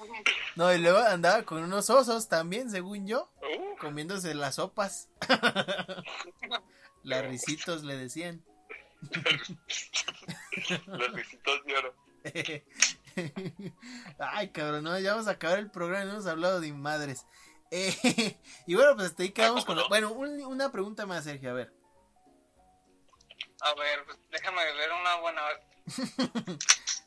[0.56, 3.30] no, y luego andaba con unos osos también, según yo.
[3.42, 5.10] Uh, comiéndose las sopas.
[7.02, 8.42] Las risitos le decían.
[10.86, 11.94] los visitos de oro.
[14.18, 17.26] Ay, cabrón, no, ya vamos a acabar el programa y no hemos hablado de madres.
[17.70, 19.76] Eh, y bueno, pues hasta ahí quedamos con...
[19.76, 21.72] la- Bueno, un- una pregunta más, Sergio, a ver.
[23.66, 25.42] A ver, pues déjame ver una buena.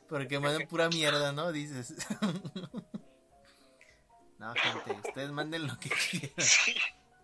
[0.08, 1.52] Porque mandan pura mierda, ¿no?
[1.52, 1.94] Dices.
[4.38, 6.32] no, gente, ustedes manden lo que quieran.
[6.38, 6.76] Sí.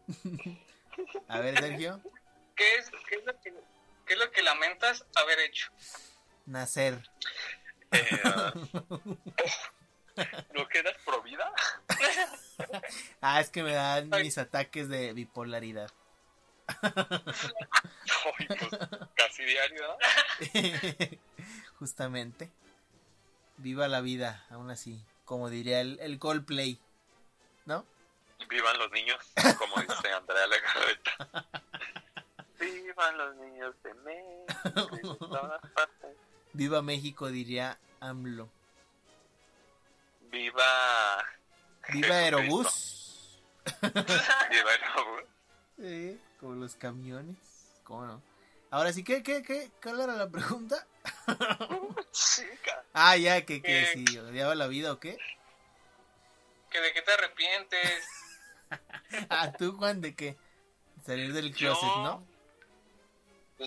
[1.29, 2.01] A ver, Sergio,
[2.55, 3.53] ¿Qué es, qué es, lo, que,
[4.07, 5.71] qué es lo que lamentas haber hecho?
[6.47, 7.03] nacer.
[7.91, 8.21] Eh,
[10.55, 11.53] ¿No quedas pro vida?
[13.21, 15.91] Ah, es que me dan mis ataques de bipolaridad.
[16.67, 18.59] Pues,
[19.15, 19.97] casi diario, ¿no?
[21.79, 22.51] Justamente.
[23.59, 25.03] Viva la vida, aún así.
[25.25, 26.79] Como diría el, el Coldplay.
[27.65, 27.85] ¿No?
[28.49, 29.19] Vivan los niños,
[29.59, 31.47] como dice Andrea Legarreta.
[32.61, 36.17] Vivan los niños de México y de todas partes.
[36.53, 38.49] Viva México, diría AMLO.
[40.31, 41.25] Viva.
[41.93, 42.17] Viva.
[42.17, 43.41] Aerobús.
[43.83, 45.25] Viva Aerobús.
[45.77, 47.37] Sí, como los camiones.
[47.85, 48.23] ¿Cómo no?
[48.71, 49.71] Ahora sí, ¿qué, qué, qué?
[49.83, 50.87] ¿Cuál era la pregunta?
[52.13, 52.85] Chica.
[52.93, 53.93] Ah, ya, que, que Eh.
[54.07, 55.17] si odiaba la vida o qué.
[56.71, 58.05] ¿Que ¿De qué te arrepientes?
[59.31, 60.37] Ah, tú, Juan, ¿de qué?
[61.07, 62.27] Salir del closet, Yo- ¿no?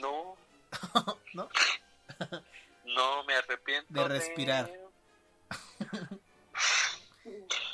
[0.01, 0.37] No.
[1.33, 1.49] ¿No?
[2.83, 3.93] No, me arrepiento.
[3.93, 4.69] De respirar.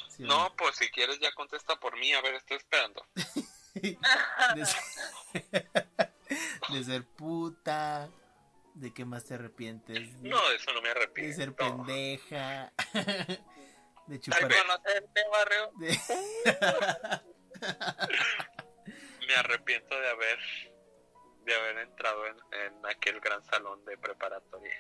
[0.10, 2.14] Sí, ¿o No, pues si quieres ya contesta por mí.
[2.14, 3.04] A ver, estoy esperando.
[4.56, 4.82] de, ser,
[6.72, 8.10] de ser puta.
[8.74, 10.22] ¿De qué más te arrepientes?
[10.22, 11.36] De, No, de eso no me de arrepiento.
[11.38, 12.74] ser pendeja.
[14.08, 14.42] De Ay, chupar.
[14.42, 15.72] conocerte, barrio.
[15.80, 16.00] de-
[19.28, 20.40] Me arrepiento de haber
[21.46, 24.76] de haber entrado en, en aquel gran salón de preparatoria.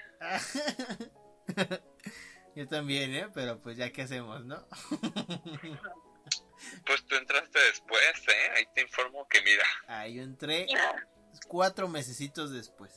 [2.55, 3.29] Yo también, ¿eh?
[3.33, 4.65] Pero pues ya qué hacemos, ¿no?
[6.85, 8.51] Pues tú entraste después, ¿eh?
[8.55, 10.67] Ahí te informo que mira, Ah, yo entré
[11.47, 12.91] cuatro mesecitos después.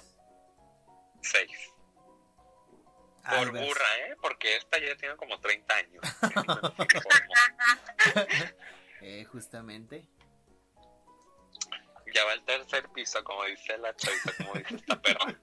[1.22, 1.50] seis.
[3.24, 4.16] Ah, Por burra, ¿eh?
[4.22, 6.02] Porque esta ya tiene como 30 años.
[9.00, 10.08] Eh, justamente.
[12.12, 15.38] ya va el tercer piso, como dice la chaviza, como dice esta perra.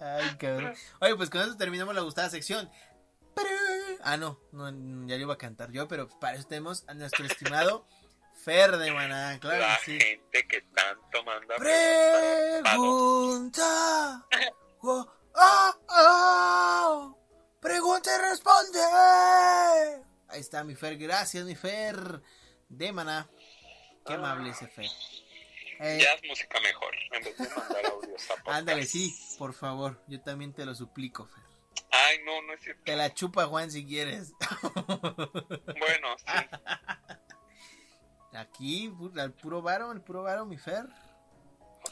[0.00, 0.74] Ay, cabrón.
[1.00, 2.70] Oye, pues con eso terminamos la gustada sección.
[4.04, 4.68] Ah, no, no,
[5.06, 7.86] ya lo iba a cantar yo, pero para eso tenemos a nuestro estimado
[8.44, 9.98] Fer de Maná, claro la que sí.
[10.00, 11.54] gente que tanto manda
[12.62, 14.26] Pregunta.
[14.80, 17.18] Oh, oh, oh.
[17.60, 18.80] Pregunta y responde.
[20.28, 22.20] Ahí está mi Fer, gracias mi Fer
[22.68, 23.28] de Maná.
[24.04, 24.86] Qué amable ese Fer.
[25.78, 28.48] Eh, Ya es música mejor, en vez de mandar audios a podcast.
[28.58, 31.44] ándale, sí, por favor, yo también te lo suplico, Fer.
[31.90, 32.82] Ay, no, no es cierto.
[32.84, 34.32] Te la chupa Juan si quieres.
[35.78, 36.48] Bueno, sí,
[38.34, 40.86] Aquí, al puro varo, al puro varo, mi Fer.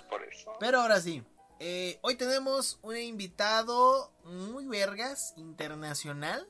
[0.08, 0.52] por eso.
[0.58, 1.22] Pero ahora sí,
[1.58, 6.48] eh, hoy tenemos un invitado muy vergas, internacional.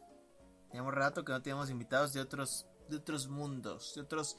[0.70, 4.36] Tenemos rato que no tenemos invitados de otros, de otros mundos, de otros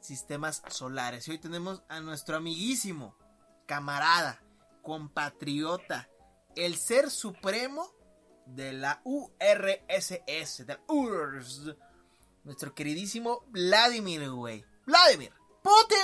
[0.00, 1.28] sistemas solares.
[1.28, 3.16] Y hoy tenemos a nuestro amiguísimo,
[3.66, 4.42] camarada,
[4.82, 6.08] compatriota,
[6.56, 7.88] el ser supremo
[8.54, 11.76] de la URSS, de la URSS,
[12.44, 14.64] nuestro queridísimo Vladimir, güey.
[14.86, 15.32] Vladimir
[15.62, 15.98] Putin.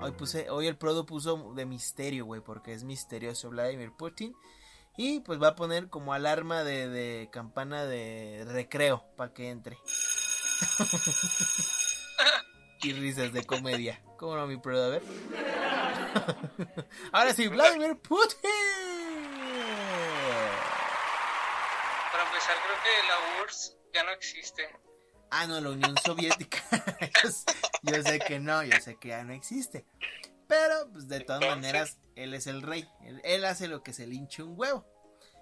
[0.00, 4.34] Hoy puse, hoy el Prodo puso de misterio, güey, porque es misterioso Vladimir Putin.
[4.96, 9.76] Y pues va a poner como alarma de, de campana de recreo para que entre.
[12.82, 14.00] y risas de comedia.
[14.18, 14.84] ¿Cómo no, mi Prodo?
[14.84, 15.02] A ver.
[17.12, 18.38] Ahora sí, Vladimir Putin.
[22.12, 22.30] Para
[22.84, 24.62] que la URSS ya no existe.
[25.30, 26.62] Ah, no, la Unión Soviética.
[27.24, 27.44] yo, sé,
[27.82, 29.84] yo sé que no, yo sé que ya no existe.
[30.46, 32.88] Pero, pues de todas Entonces- maneras, él es el rey.
[33.02, 34.86] Él, él hace lo que se le hinche un huevo.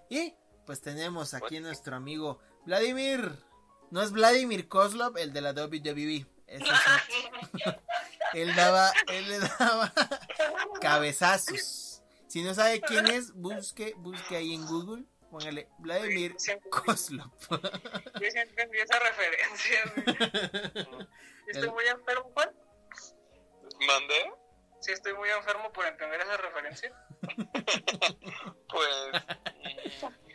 [0.08, 0.34] Y,
[0.66, 3.32] pues tenemos aquí a nuestro amigo Vladimir.
[3.90, 6.26] No es Vladimir Kozlov, el de la WWE.
[6.46, 6.70] Ese es
[7.52, 7.80] otro.
[8.34, 9.92] él daba, él le daba
[10.80, 12.02] cabezazos.
[12.28, 15.04] Si no sabe quién es, busque, busque ahí en Google.
[15.32, 17.30] Póngale Vladimir Siempre- Kozlov.
[18.20, 21.08] Yo sí entendí esa referencia, güey.
[21.48, 22.50] ¿Estoy El- muy enfermo, Juan?
[23.86, 24.30] ¿Mandé?
[24.82, 26.94] Sí, estoy muy enfermo por entender esa referencia.
[28.68, 28.88] Pues.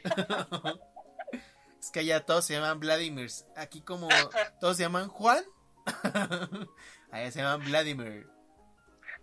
[1.79, 3.45] Es que allá todos se llaman Vladimirs.
[3.55, 4.09] Aquí como
[4.59, 5.43] todos se llaman Juan.
[7.11, 8.27] allá se llaman Vladimir.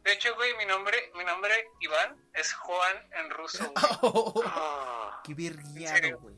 [0.02, 4.46] De hecho, güey, mi nombre, mi nombre Iván es Juan en ruso, güey.
[4.46, 6.36] ah, Qué ¿En verguiado, güey.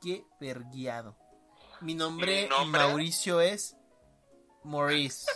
[0.00, 1.16] Qué verguiado.
[1.80, 3.76] Mi nombre, nombre- Mauricio es
[4.64, 5.26] Maurice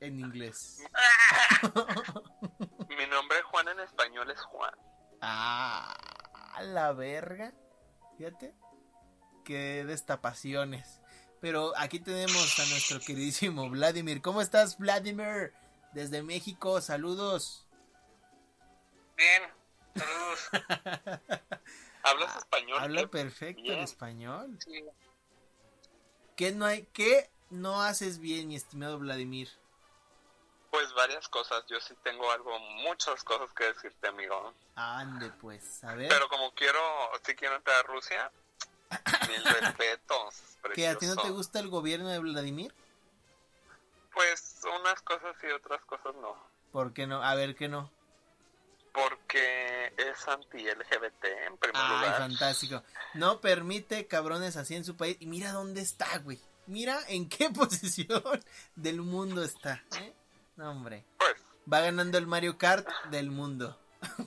[0.00, 0.78] en inglés.
[2.88, 4.74] mi nombre Juan en español es Juan.
[5.20, 5.96] Ah,
[6.60, 7.52] la verga.
[8.18, 8.54] Fíjate.
[9.44, 11.00] Qué destapaciones.
[11.40, 14.22] Pero aquí tenemos a nuestro queridísimo Vladimir.
[14.22, 15.52] ¿Cómo estás, Vladimir?
[15.92, 17.66] Desde México, saludos.
[19.16, 19.42] Bien,
[19.96, 20.50] saludos.
[22.02, 22.78] ¿Hablas español?
[22.80, 23.08] Ah, Habla ¿Qué?
[23.08, 23.78] perfecto el bien.
[23.80, 24.58] español.
[24.64, 24.84] Sí.
[26.36, 26.84] ¿Qué no hay?
[26.92, 29.48] ¿Qué no haces bien, mi estimado Vladimir?
[30.70, 31.64] Pues varias cosas.
[31.68, 34.54] Yo sí tengo algo, muchas cosas que decirte, amigo.
[34.74, 36.08] Ande, pues, a ver.
[36.08, 36.80] Pero como quiero,
[37.24, 38.32] si quiero entrar a Rusia,
[39.28, 40.42] mil respetos.
[40.74, 42.74] ¿Que a ti no te gusta el gobierno de Vladimir?
[44.14, 46.36] Pues unas cosas y otras cosas no.
[46.72, 47.22] ¿Por qué no?
[47.22, 47.90] A ver, ¿qué no?
[48.92, 52.18] Porque es anti-LGBT en primer Ay, lugar.
[52.18, 52.82] fantástico.
[53.14, 55.16] No permite cabrones así en su país.
[55.20, 56.38] Y mira dónde está, güey.
[56.66, 58.22] Mira en qué posición
[58.76, 59.82] del mundo está.
[59.98, 60.12] ¿eh?
[60.56, 61.04] No, hombre.
[61.18, 61.34] Pues,
[61.72, 63.78] Va ganando el Mario Kart del mundo.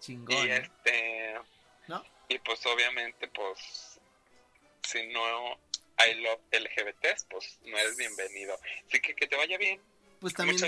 [0.00, 0.36] Chingón.
[0.36, 0.56] y ¿eh?
[0.62, 1.34] este.
[1.88, 2.02] ¿No?
[2.28, 4.00] Y pues obviamente, pues.
[4.82, 5.20] Si no
[5.98, 8.58] hay love LGBTs, pues no eres bienvenido.
[8.88, 9.80] Así que que te vaya bien.
[10.20, 10.58] Pues también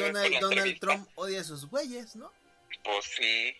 [0.40, 0.80] Donald.
[0.80, 2.32] Trump odia a esos güeyes, ¿no?
[2.84, 3.54] Pues sí.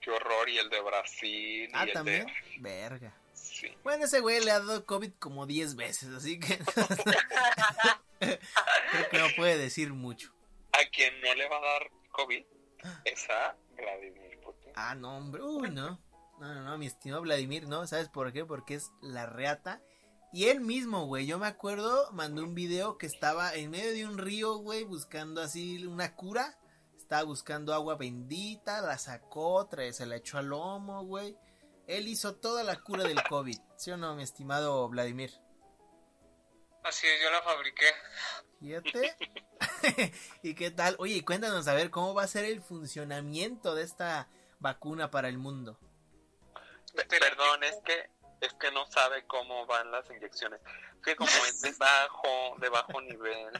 [0.00, 0.48] Qué horror.
[0.48, 1.70] Y el de Brasil.
[1.72, 2.26] Ah, y el también.
[2.26, 2.32] de.
[2.58, 3.14] Verga.
[3.32, 3.68] Sí.
[3.82, 6.58] Bueno, ese güey le ha dado COVID como 10 veces, así que
[8.18, 8.38] creo
[9.10, 10.32] que no puede decir mucho.
[10.72, 12.44] A quien no le va a dar COVID
[13.04, 14.72] es a Vladimir Putin.
[14.76, 15.42] Ah, no, hombre.
[15.42, 16.00] Uy, no.
[16.38, 17.86] No, no, no, mi estimado Vladimir, ¿no?
[17.86, 18.44] ¿Sabes por qué?
[18.46, 19.82] Porque es la reata.
[20.32, 24.06] Y él mismo, güey, yo me acuerdo, mandó un video que estaba en medio de
[24.06, 26.56] un río, güey, buscando así una cura.
[26.96, 31.36] Estaba buscando agua bendita, la sacó, trae- se la echó al lomo, güey.
[31.88, 35.32] Él hizo toda la cura del COVID, ¿sí o no, mi estimado Vladimir?
[36.84, 37.86] Así es, yo la fabriqué.
[38.60, 39.16] Fíjate.
[40.44, 40.94] ¿Y qué tal?
[41.00, 44.28] Oye, cuéntanos a ver cómo va a ser el funcionamiento de esta
[44.60, 45.78] vacuna para el mundo.
[47.08, 48.08] Perdón, es que
[48.40, 50.60] es que no sabe cómo van las inyecciones.
[51.02, 53.52] Que como es de bajo, de bajo nivel,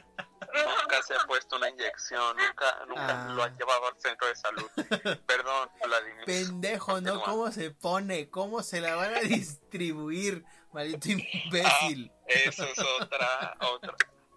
[0.53, 3.33] nunca se ha puesto una inyección, nunca, nunca Ah.
[3.33, 4.69] lo han llevado al centro de salud.
[5.25, 6.25] Perdón, Vladimir.
[6.25, 7.21] Pendejo, ¿no?
[7.23, 8.29] ¿Cómo se pone?
[8.29, 10.43] ¿Cómo se la van a distribuir?
[10.71, 12.11] Maldito imbécil.
[12.27, 13.95] Eso es otra, otra.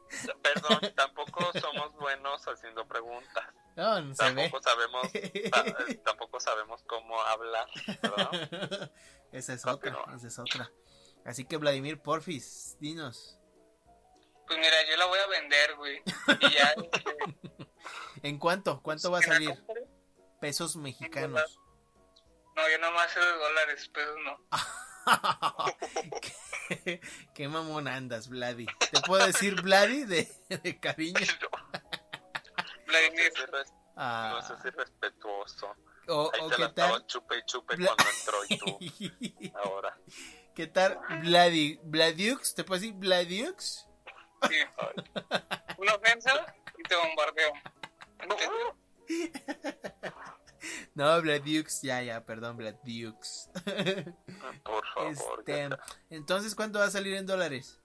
[0.43, 3.45] Perdón, tampoco somos buenos haciendo preguntas.
[3.77, 4.43] No, no se ve.
[4.43, 5.13] Tampoco sabemos,
[5.51, 7.67] ta- tampoco sabemos cómo hablar,
[8.03, 8.93] ¿verdad?
[9.33, 10.71] Esa es otra, esa es otra.
[11.25, 13.37] Así que Vladimir, porfis, dinos.
[14.47, 16.03] Pues mira, yo la voy a vender, güey.
[16.41, 16.73] Y ya.
[16.93, 17.17] este,
[18.23, 18.81] ¿En cuánto?
[18.81, 19.61] ¿Cuánto va a salir?
[20.41, 21.59] Pesos mexicanos.
[22.55, 24.39] No, yo nomás sé de dólares, pesos no.
[26.85, 27.01] ¿Qué,
[27.35, 28.67] qué mamón andas, Vladi.
[28.93, 30.29] ¿Te puedo decir Vladi de,
[30.63, 31.19] de cariño?
[31.73, 31.74] No
[32.99, 35.75] Vladimir, si res- Ah, no sé si respetuoso.
[36.09, 37.07] o, Ahí o te qué la tal.
[37.07, 38.79] chupe y chupe Bla- cuando entró y tú
[39.65, 39.99] ahora.
[40.55, 41.79] ¿Qué tal, Vladi?
[41.83, 42.55] ¿Vladiux?
[42.55, 43.87] ¿Te puedo decir Vladiux?
[44.49, 44.57] sí.
[45.79, 47.53] Una ofensa y te bombardeo.
[50.95, 53.51] No, Vladiux, ya, ya, perdón, Vladiux.
[54.65, 55.41] Por favor.
[55.47, 55.69] Este,
[56.11, 57.81] entonces, ¿cuánto va a salir en dólares?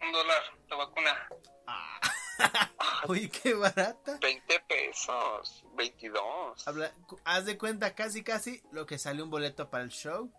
[0.00, 1.28] Un dólar, la vacuna.
[1.66, 2.00] Ah.
[3.08, 4.18] Uy, qué barata.
[4.20, 6.66] 20 pesos, 22.
[6.68, 6.92] Habla-
[7.24, 10.30] haz de cuenta casi, casi lo que sale un boleto para el show.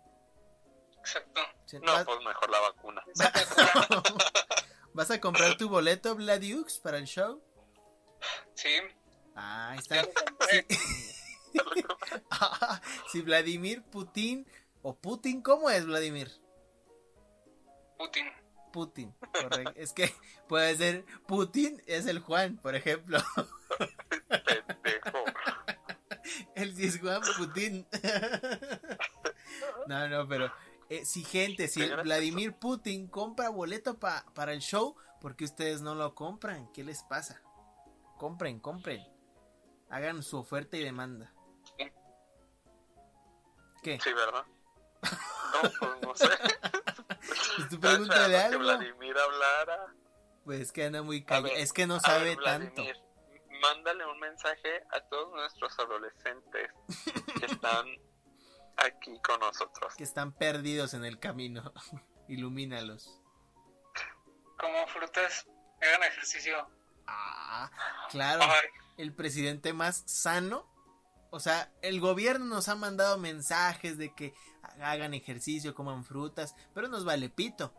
[0.98, 1.40] Exacto.
[1.66, 3.04] Si No, vas- pues mejor la vacuna.
[4.94, 7.42] ¿Vas a comprar tu boleto, Vladiux, para el show?
[8.54, 8.70] Sí,
[9.36, 10.02] Ah, ahí está.
[13.10, 14.46] si Vladimir Putin
[14.82, 16.30] o Putin, ¿cómo es Vladimir?
[17.98, 18.26] Putin.
[18.74, 19.72] Putin, correcto.
[19.76, 20.12] Es que
[20.48, 23.18] puede ser Putin, es el Juan, por ejemplo.
[24.66, 25.18] Pendejo.
[26.56, 27.86] Él sí es Juan Putin.
[29.86, 30.50] No, no, pero
[30.88, 35.82] eh, si gente, si Vladimir Putin compra boleto pa- para el show, ¿por qué ustedes
[35.82, 36.72] no lo compran?
[36.72, 37.40] ¿Qué les pasa?
[38.18, 39.06] Compren, compren.
[39.90, 41.32] Hagan su oferta y demanda.
[43.82, 44.00] ¿Qué?
[44.02, 44.44] Sí, ¿verdad?
[45.62, 46.28] No, pues no sé.
[47.56, 48.84] Pues tú pregúntale esperando que algo.
[48.86, 49.94] Vladimir hablara.
[50.44, 51.54] Pues es que anda muy A callado.
[51.54, 52.82] Es que no A sabe ver, tanto.
[52.82, 53.02] Vladimir,
[53.62, 56.70] Mándale un mensaje a todos nuestros adolescentes
[57.38, 57.86] que están
[58.76, 59.94] aquí con nosotros.
[59.96, 61.72] Que están perdidos en el camino.
[62.28, 63.20] Ilumínalos.
[64.58, 65.46] Como frutas,
[65.80, 66.68] hagan ejercicio.
[67.06, 67.70] Ah,
[68.10, 68.42] claro.
[68.42, 70.70] Ay, el presidente más sano.
[71.30, 74.34] O sea, el gobierno nos ha mandado mensajes de que
[74.80, 77.72] hagan ejercicio, coman frutas, pero nos vale pito.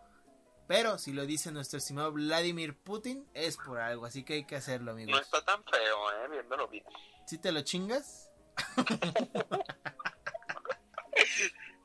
[0.68, 4.56] Pero si lo dice nuestro estimado Vladimir Putin, es por algo, así que hay que
[4.56, 5.22] hacerlo, No amigos.
[5.22, 6.28] está tan feo, ¿eh?
[6.32, 6.84] Viéndolo bien.
[7.28, 8.30] Si te lo chingas,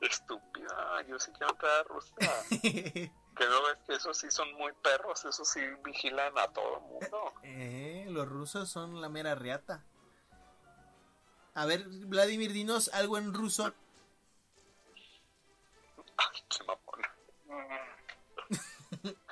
[0.01, 2.15] Estúpida, yo sí quiero entrar a Rusia.
[3.33, 6.81] Que no ves que esos sí son muy perros, esos sí vigilan a todo el
[6.83, 7.33] mundo.
[7.43, 9.85] eh, los rusos son la mera reata.
[11.55, 13.73] A ver, Vladimir, dinos algo en ruso.
[16.21, 17.09] Ay, qué mamona.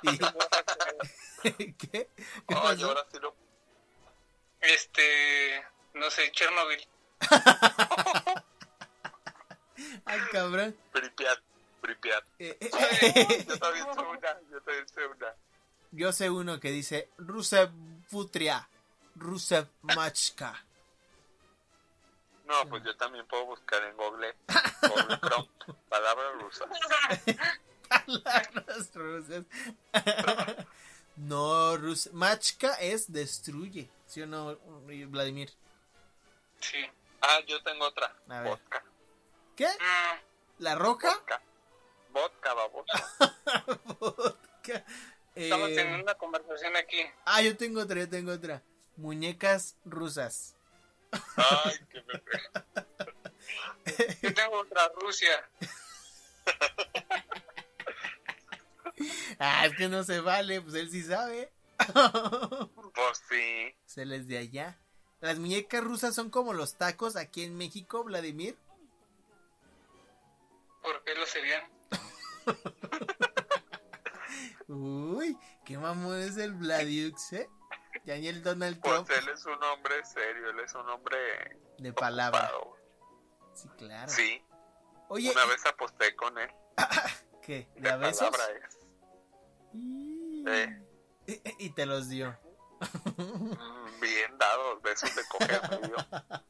[0.02, 0.18] Y-
[1.78, 1.88] ¿Qué?
[1.88, 2.08] ¿Qué
[2.48, 2.86] Ay, pasó?
[2.88, 3.34] ahora sí lo...
[4.60, 5.64] Este,
[5.94, 6.86] no sé, Chernobyl.
[10.04, 10.76] Ay, cabrón.
[10.92, 11.38] Pripyat,
[11.80, 12.24] Pripyat.
[12.38, 15.34] Eh, eh, Yo también sé una, yo también sé una.
[15.92, 17.70] Yo sé uno que dice Rusev
[18.08, 18.68] Futria,
[19.16, 20.64] Rusev Machka.
[22.50, 24.34] No, pues yo también puedo buscar en Google,
[24.82, 25.48] Google Chrome,
[25.88, 26.68] palabras rusas.
[27.88, 29.44] Palabras rusas.
[31.16, 33.88] no, Rus Machka es destruye.
[34.06, 34.56] ¿Sí o no,
[35.08, 35.52] Vladimir?
[36.60, 36.78] Sí.
[37.22, 38.12] Ah, yo tengo otra.
[38.28, 38.50] A ver.
[38.50, 38.82] Vodka,
[39.56, 39.66] ¿Qué?
[39.68, 41.14] Mm, ¿La roca?
[41.14, 41.42] vodka.
[42.12, 42.92] Vodka, baboso.
[44.00, 44.84] Vodka.
[45.36, 47.00] estamos Eh, teniendo una conversación aquí.
[47.26, 48.62] ah, yo tengo otra, yo tengo otra.
[48.96, 50.56] Muñecas rusas.
[51.36, 52.40] Ay, qué bebé.
[54.22, 55.50] Yo tengo otra Rusia.
[59.38, 61.50] Ah, es que no se vale, pues él sí sabe.
[62.92, 63.74] Pues sí.
[63.86, 64.78] Se les de allá.
[65.20, 68.58] Las muñecas rusas son como los tacos aquí en México, Vladimir.
[70.82, 71.62] ¿Por qué lo serían?
[74.68, 77.48] Uy, qué mamón es el Vladiux, ¿eh?
[78.04, 81.18] Ya ni el Donald Pues Trump él es un hombre serio, él es un hombre
[81.78, 82.50] de palabra.
[82.56, 82.76] ocupado.
[83.54, 84.08] Sí, claro.
[84.10, 84.42] Sí,
[85.08, 86.50] Oye, una vez aposté con él.
[87.42, 87.68] ¿qué?
[87.74, 88.30] ¿De De a besos?
[88.30, 88.78] palabra es.
[89.74, 90.44] Y...
[90.46, 90.82] Eh.
[91.58, 92.38] y- y te los dio.
[93.16, 95.96] Mm, Bien dados, besos de coger dio.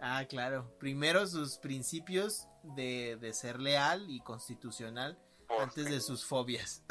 [0.00, 0.72] Ah, claro.
[0.78, 5.90] Primero sus principios de, de ser leal y constitucional Pues antes sí.
[5.90, 6.84] de sus fobias.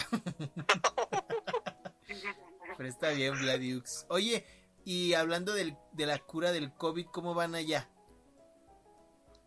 [2.77, 4.05] Pero está bien, Vladiux.
[4.09, 4.45] Oye,
[4.85, 7.89] y hablando del- de la cura del COVID, ¿cómo van allá?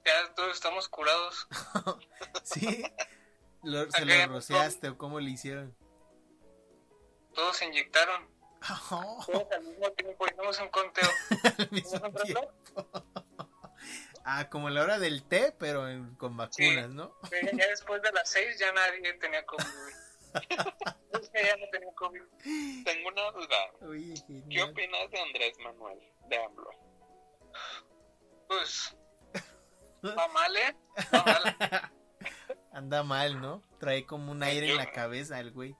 [0.04, 1.46] Ya todos estamos curados.
[2.44, 2.82] ¿Sí?
[3.62, 5.76] Lo- ¿Se lo no rociaste o cómo le hicieron?
[7.34, 8.28] Todos se inyectaron.
[8.90, 10.26] Oh, Todos al mismo tiempo.
[10.26, 11.08] Hicimos un conteo.
[14.22, 16.94] Ah, como la hora del té, pero en- con vacunas, Sí.
[16.94, 17.16] ¿no?
[17.30, 19.64] Ya después de las seis ya nadie tenía COVID.
[20.32, 21.22] Güey.
[21.22, 22.22] Es que ya no tenía COVID.
[22.84, 23.56] Tengo una duda.
[23.82, 24.14] Oye,
[24.50, 26.70] ¿Qué opinas de Andrés Manuel, de AMLO?
[28.48, 28.96] Pues.
[30.04, 30.76] Va mal, ¿eh?
[31.14, 31.92] Va mal.
[32.72, 33.62] Anda mal, ¿no?
[33.78, 35.74] Trae como un aire en la cabeza el güey.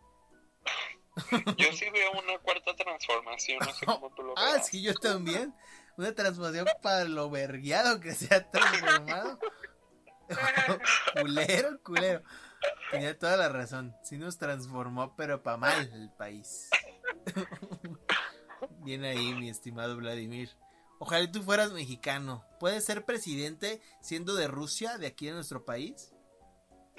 [1.56, 4.66] Yo sí veo una cuarta transformación, no sé cómo tú lo Ah, veas.
[4.66, 5.54] sí, yo también.
[5.96, 9.38] Una transformación para lo vergueado que se ha transformado.
[11.20, 12.22] culero, culero.
[12.90, 13.96] Tenía toda la razón.
[14.02, 16.68] Sí nos transformó, pero para mal el país.
[18.84, 20.50] Bien ahí, mi estimado Vladimir.
[20.98, 22.44] Ojalá tú fueras mexicano.
[22.58, 26.12] ¿Puedes ser presidente siendo de Rusia, de aquí de nuestro país?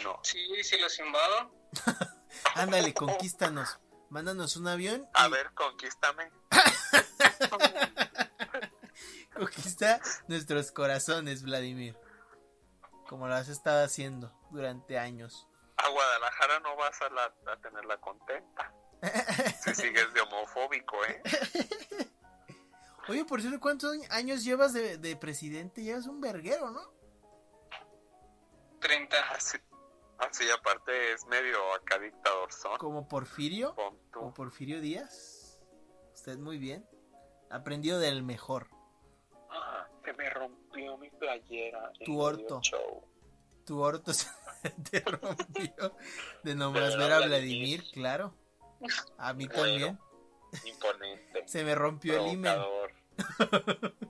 [0.03, 0.19] No.
[0.23, 1.53] Sí, sí los invado.
[2.55, 3.79] Ándale, conquístanos.
[4.09, 6.31] Mándanos un avión A y ver, conquístame.
[9.33, 11.97] conquista nuestros corazones, Vladimir.
[13.07, 15.47] Como lo has estado haciendo durante años.
[15.91, 18.73] Guadalajara no vas a, la, a tenerla contenta.
[19.63, 21.21] Si sigues de homofóbico, ¿eh?
[23.07, 25.81] Oye, por cierto, ¿cuántos años llevas de, de presidente?
[25.83, 26.81] Llevas un verguero, ¿no?
[28.79, 29.17] 30.
[29.31, 29.57] Así,
[30.19, 32.77] así aparte es medio acá dictador son.
[32.77, 33.75] Como Porfirio.
[34.15, 35.59] O Porfirio Díaz.
[36.13, 36.85] Usted muy bien.
[37.49, 38.67] Aprendió del mejor.
[39.49, 41.91] Ah, se me rompió mi playera.
[42.05, 42.61] Tu orto.
[42.61, 43.03] show.
[43.65, 44.11] Tu orto
[44.91, 45.95] te rompió
[46.43, 47.29] de nomás ver a Vladimir.
[47.29, 48.35] Vladimir, claro.
[49.17, 49.61] A mí Bueno.
[49.63, 49.99] también.
[50.65, 51.47] Imponente.
[51.47, 52.59] Se me rompió el imen.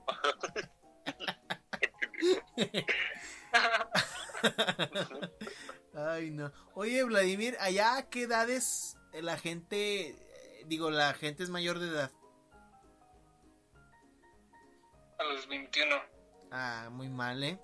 [5.94, 6.52] Ay, no.
[6.74, 10.16] Oye, Vladimir, ¿allá a qué edades la gente, eh,
[10.66, 12.10] digo, la gente es mayor de edad?
[15.18, 15.94] A los 21.
[16.50, 17.58] Ah, muy mal, ¿eh?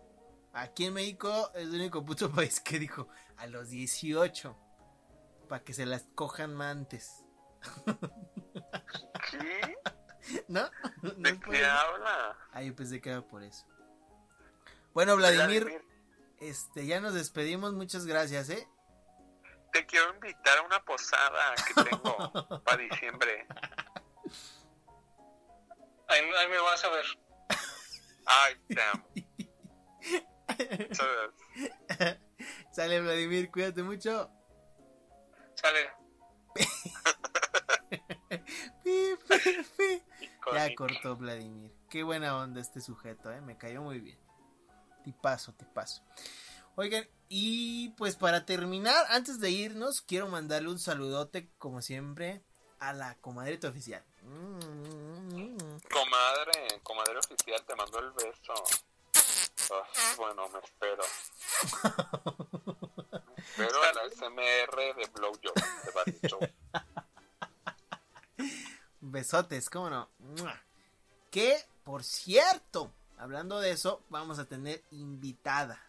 [0.52, 4.56] Aquí en México es el único puto país que dijo a los 18.
[5.48, 7.24] Para que se las cojan más antes.
[9.30, 9.78] ¿Qué?
[10.48, 10.68] ¿No?
[11.02, 11.70] ¿No ¿De qué eso?
[11.70, 12.36] habla?
[12.52, 13.66] Ah, yo pensé que era por eso.
[14.92, 15.82] Bueno, Vladimir,
[16.38, 17.72] este, ya nos despedimos.
[17.72, 18.68] Muchas gracias, ¿eh?
[19.72, 23.46] Te quiero invitar a una posada que tengo para diciembre.
[26.08, 27.04] Ahí, ahí me vas a ver.
[28.26, 30.22] Ay, te
[32.72, 34.30] Sale, Vladimir, cuídate mucho.
[35.54, 35.90] Sale.
[38.84, 39.38] Pi, pi,
[39.76, 40.02] pi.
[40.52, 41.72] Ya cortó Vladimir.
[41.90, 43.40] Qué buena onda este sujeto, ¿eh?
[43.40, 44.18] Me cayó muy bien.
[45.04, 46.02] Tipazo, tipazo.
[46.76, 52.42] Oigan, y pues para terminar, antes de irnos, quiero mandarle un saludote, como siempre,
[52.78, 54.04] a la comadrita oficial.
[54.22, 55.56] Mm,
[55.90, 58.54] Comadre, comadre oficial, te mando el beso.
[60.16, 61.02] Bueno, me espero.
[63.36, 66.20] Me espero a la SMR de Blowjob, de Barry.
[69.00, 70.08] Besotes, cómo no.
[71.30, 75.82] Que, por cierto, hablando de eso, vamos a tener invitada.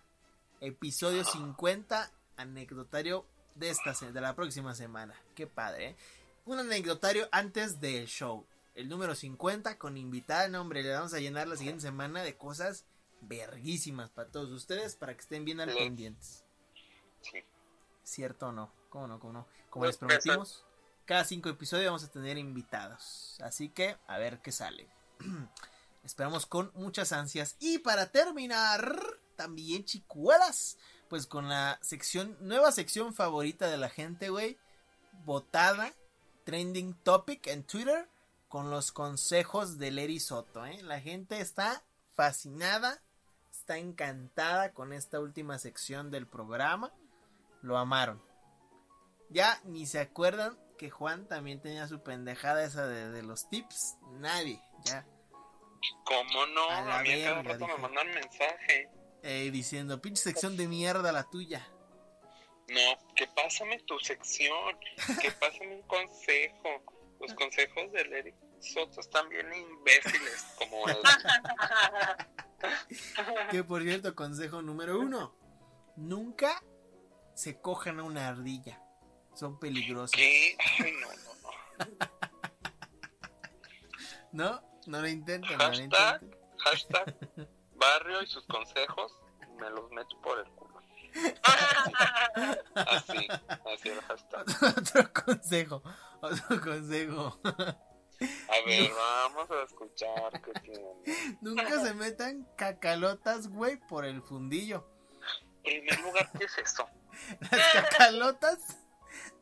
[0.61, 3.25] Episodio 50, anecdotario
[3.55, 5.15] de esta de la próxima semana.
[5.35, 5.95] Qué padre, ¿eh?
[6.45, 8.45] Un anecdotario antes del show.
[8.75, 12.37] El número 50 con invitada, no, hombre, le vamos a llenar la siguiente semana de
[12.37, 12.85] cosas
[13.21, 15.77] verguísimas para todos ustedes para que estén bien al Sí.
[15.77, 16.43] pendientes.
[17.21, 17.39] Sí.
[18.03, 18.71] ¿Cierto o no?
[18.89, 19.19] ¿Cómo no?
[19.19, 19.47] ¿Cómo no?
[19.69, 20.65] Como les prometimos,
[21.05, 23.37] cada cinco episodios vamos a tener invitados.
[23.43, 24.89] Así que a ver qué sale.
[26.03, 27.55] Esperamos con muchas ansias.
[27.59, 28.95] Y para terminar,
[29.35, 30.77] también chicuelas,
[31.09, 34.57] pues con la sección, nueva sección favorita de la gente, güey.
[35.25, 35.93] Votada,
[36.45, 38.09] trending topic en Twitter
[38.47, 40.81] con los consejos de Leri Soto, ¿eh?
[40.81, 41.83] La gente está
[42.15, 43.01] fascinada,
[43.69, 46.91] está encantada con esta última sección del programa.
[47.61, 48.19] Lo amaron.
[49.29, 53.97] Ya ni se acuerdan que Juan también tenía su pendejada esa de, de los tips.
[54.13, 55.05] Nadie, ya.
[56.03, 56.67] ¿Cómo no?
[56.67, 58.89] A A, mí a cada verga, rato me mandan mensaje.
[59.21, 61.67] Eh, diciendo, pinche sección de mierda la tuya.
[62.69, 64.79] No, que pásame tu sección,
[65.21, 66.83] que pásame un consejo.
[67.19, 70.97] Los consejos del Eric Soto están bien imbéciles como él.
[73.51, 75.35] Que por cierto, consejo número uno.
[75.95, 76.61] Nunca
[77.35, 78.81] se cojan a una ardilla.
[79.35, 80.11] Son peligrosas.
[80.11, 80.57] ¿Qué?
[80.79, 81.49] Ay, no, no, no.
[84.31, 84.61] ¿No?
[84.87, 86.39] No lo intenten, no lo Hashtag, intenten.
[86.57, 87.15] hashtag,
[87.75, 89.11] barrio y sus consejos,
[89.59, 90.79] me los meto por el culo.
[92.75, 93.27] Así,
[93.73, 94.45] así el hashtag.
[94.77, 95.83] Otro consejo.
[96.21, 97.39] Otro consejo.
[98.69, 101.37] Ver, vamos a escuchar qué tiene.
[101.41, 104.87] Nunca se metan cacalotas, güey, por el fundillo.
[105.63, 106.87] En primer lugar, ¿qué es eso?
[107.51, 108.77] Las cacalotas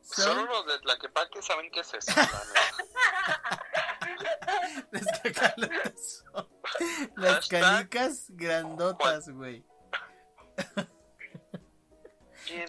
[0.02, 2.12] Solo son los de Tlaquepaque saben qué es eso.
[4.90, 6.48] las cacalotas son
[7.16, 9.64] las Hashtag- canicas grandotas, güey.
[12.46, 12.66] ¿Quién?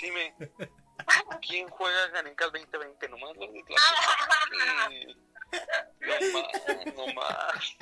[0.00, 0.34] Dime.
[1.46, 3.08] ¿Quién juega Canicas 2020?
[3.08, 5.16] Nomás los de Tlaquepaque.
[6.00, 7.76] No más, no más.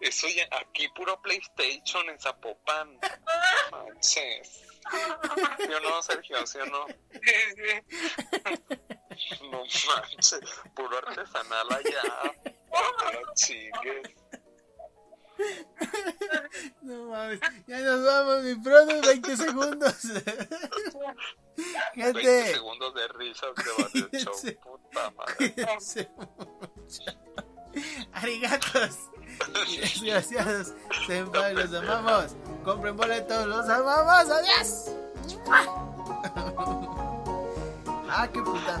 [0.00, 2.98] Eso ya, aquí puro PlayStation en Zapopan.
[3.70, 4.62] Manches.
[5.58, 6.46] ¿Sí o no, Sergio?
[6.46, 6.86] ¿Sí o no?
[9.50, 10.40] No manches.
[10.74, 12.02] Puro artesanal allá.
[12.70, 14.43] No.
[16.82, 19.96] No mames, ya nos vamos, mi prodo, 20 segundos.
[21.96, 24.34] 20 Gente, segundos de risas de Barrio Show.
[24.34, 24.52] Sí.
[24.52, 25.54] Puta madre.
[28.12, 29.10] Arigatos.
[29.80, 30.74] Desgraciados.
[31.06, 32.36] Senpai, los amamos.
[32.64, 34.30] Compren boletos, los amamos.
[34.30, 34.90] Adiós.
[38.08, 38.80] Ah, qué puta.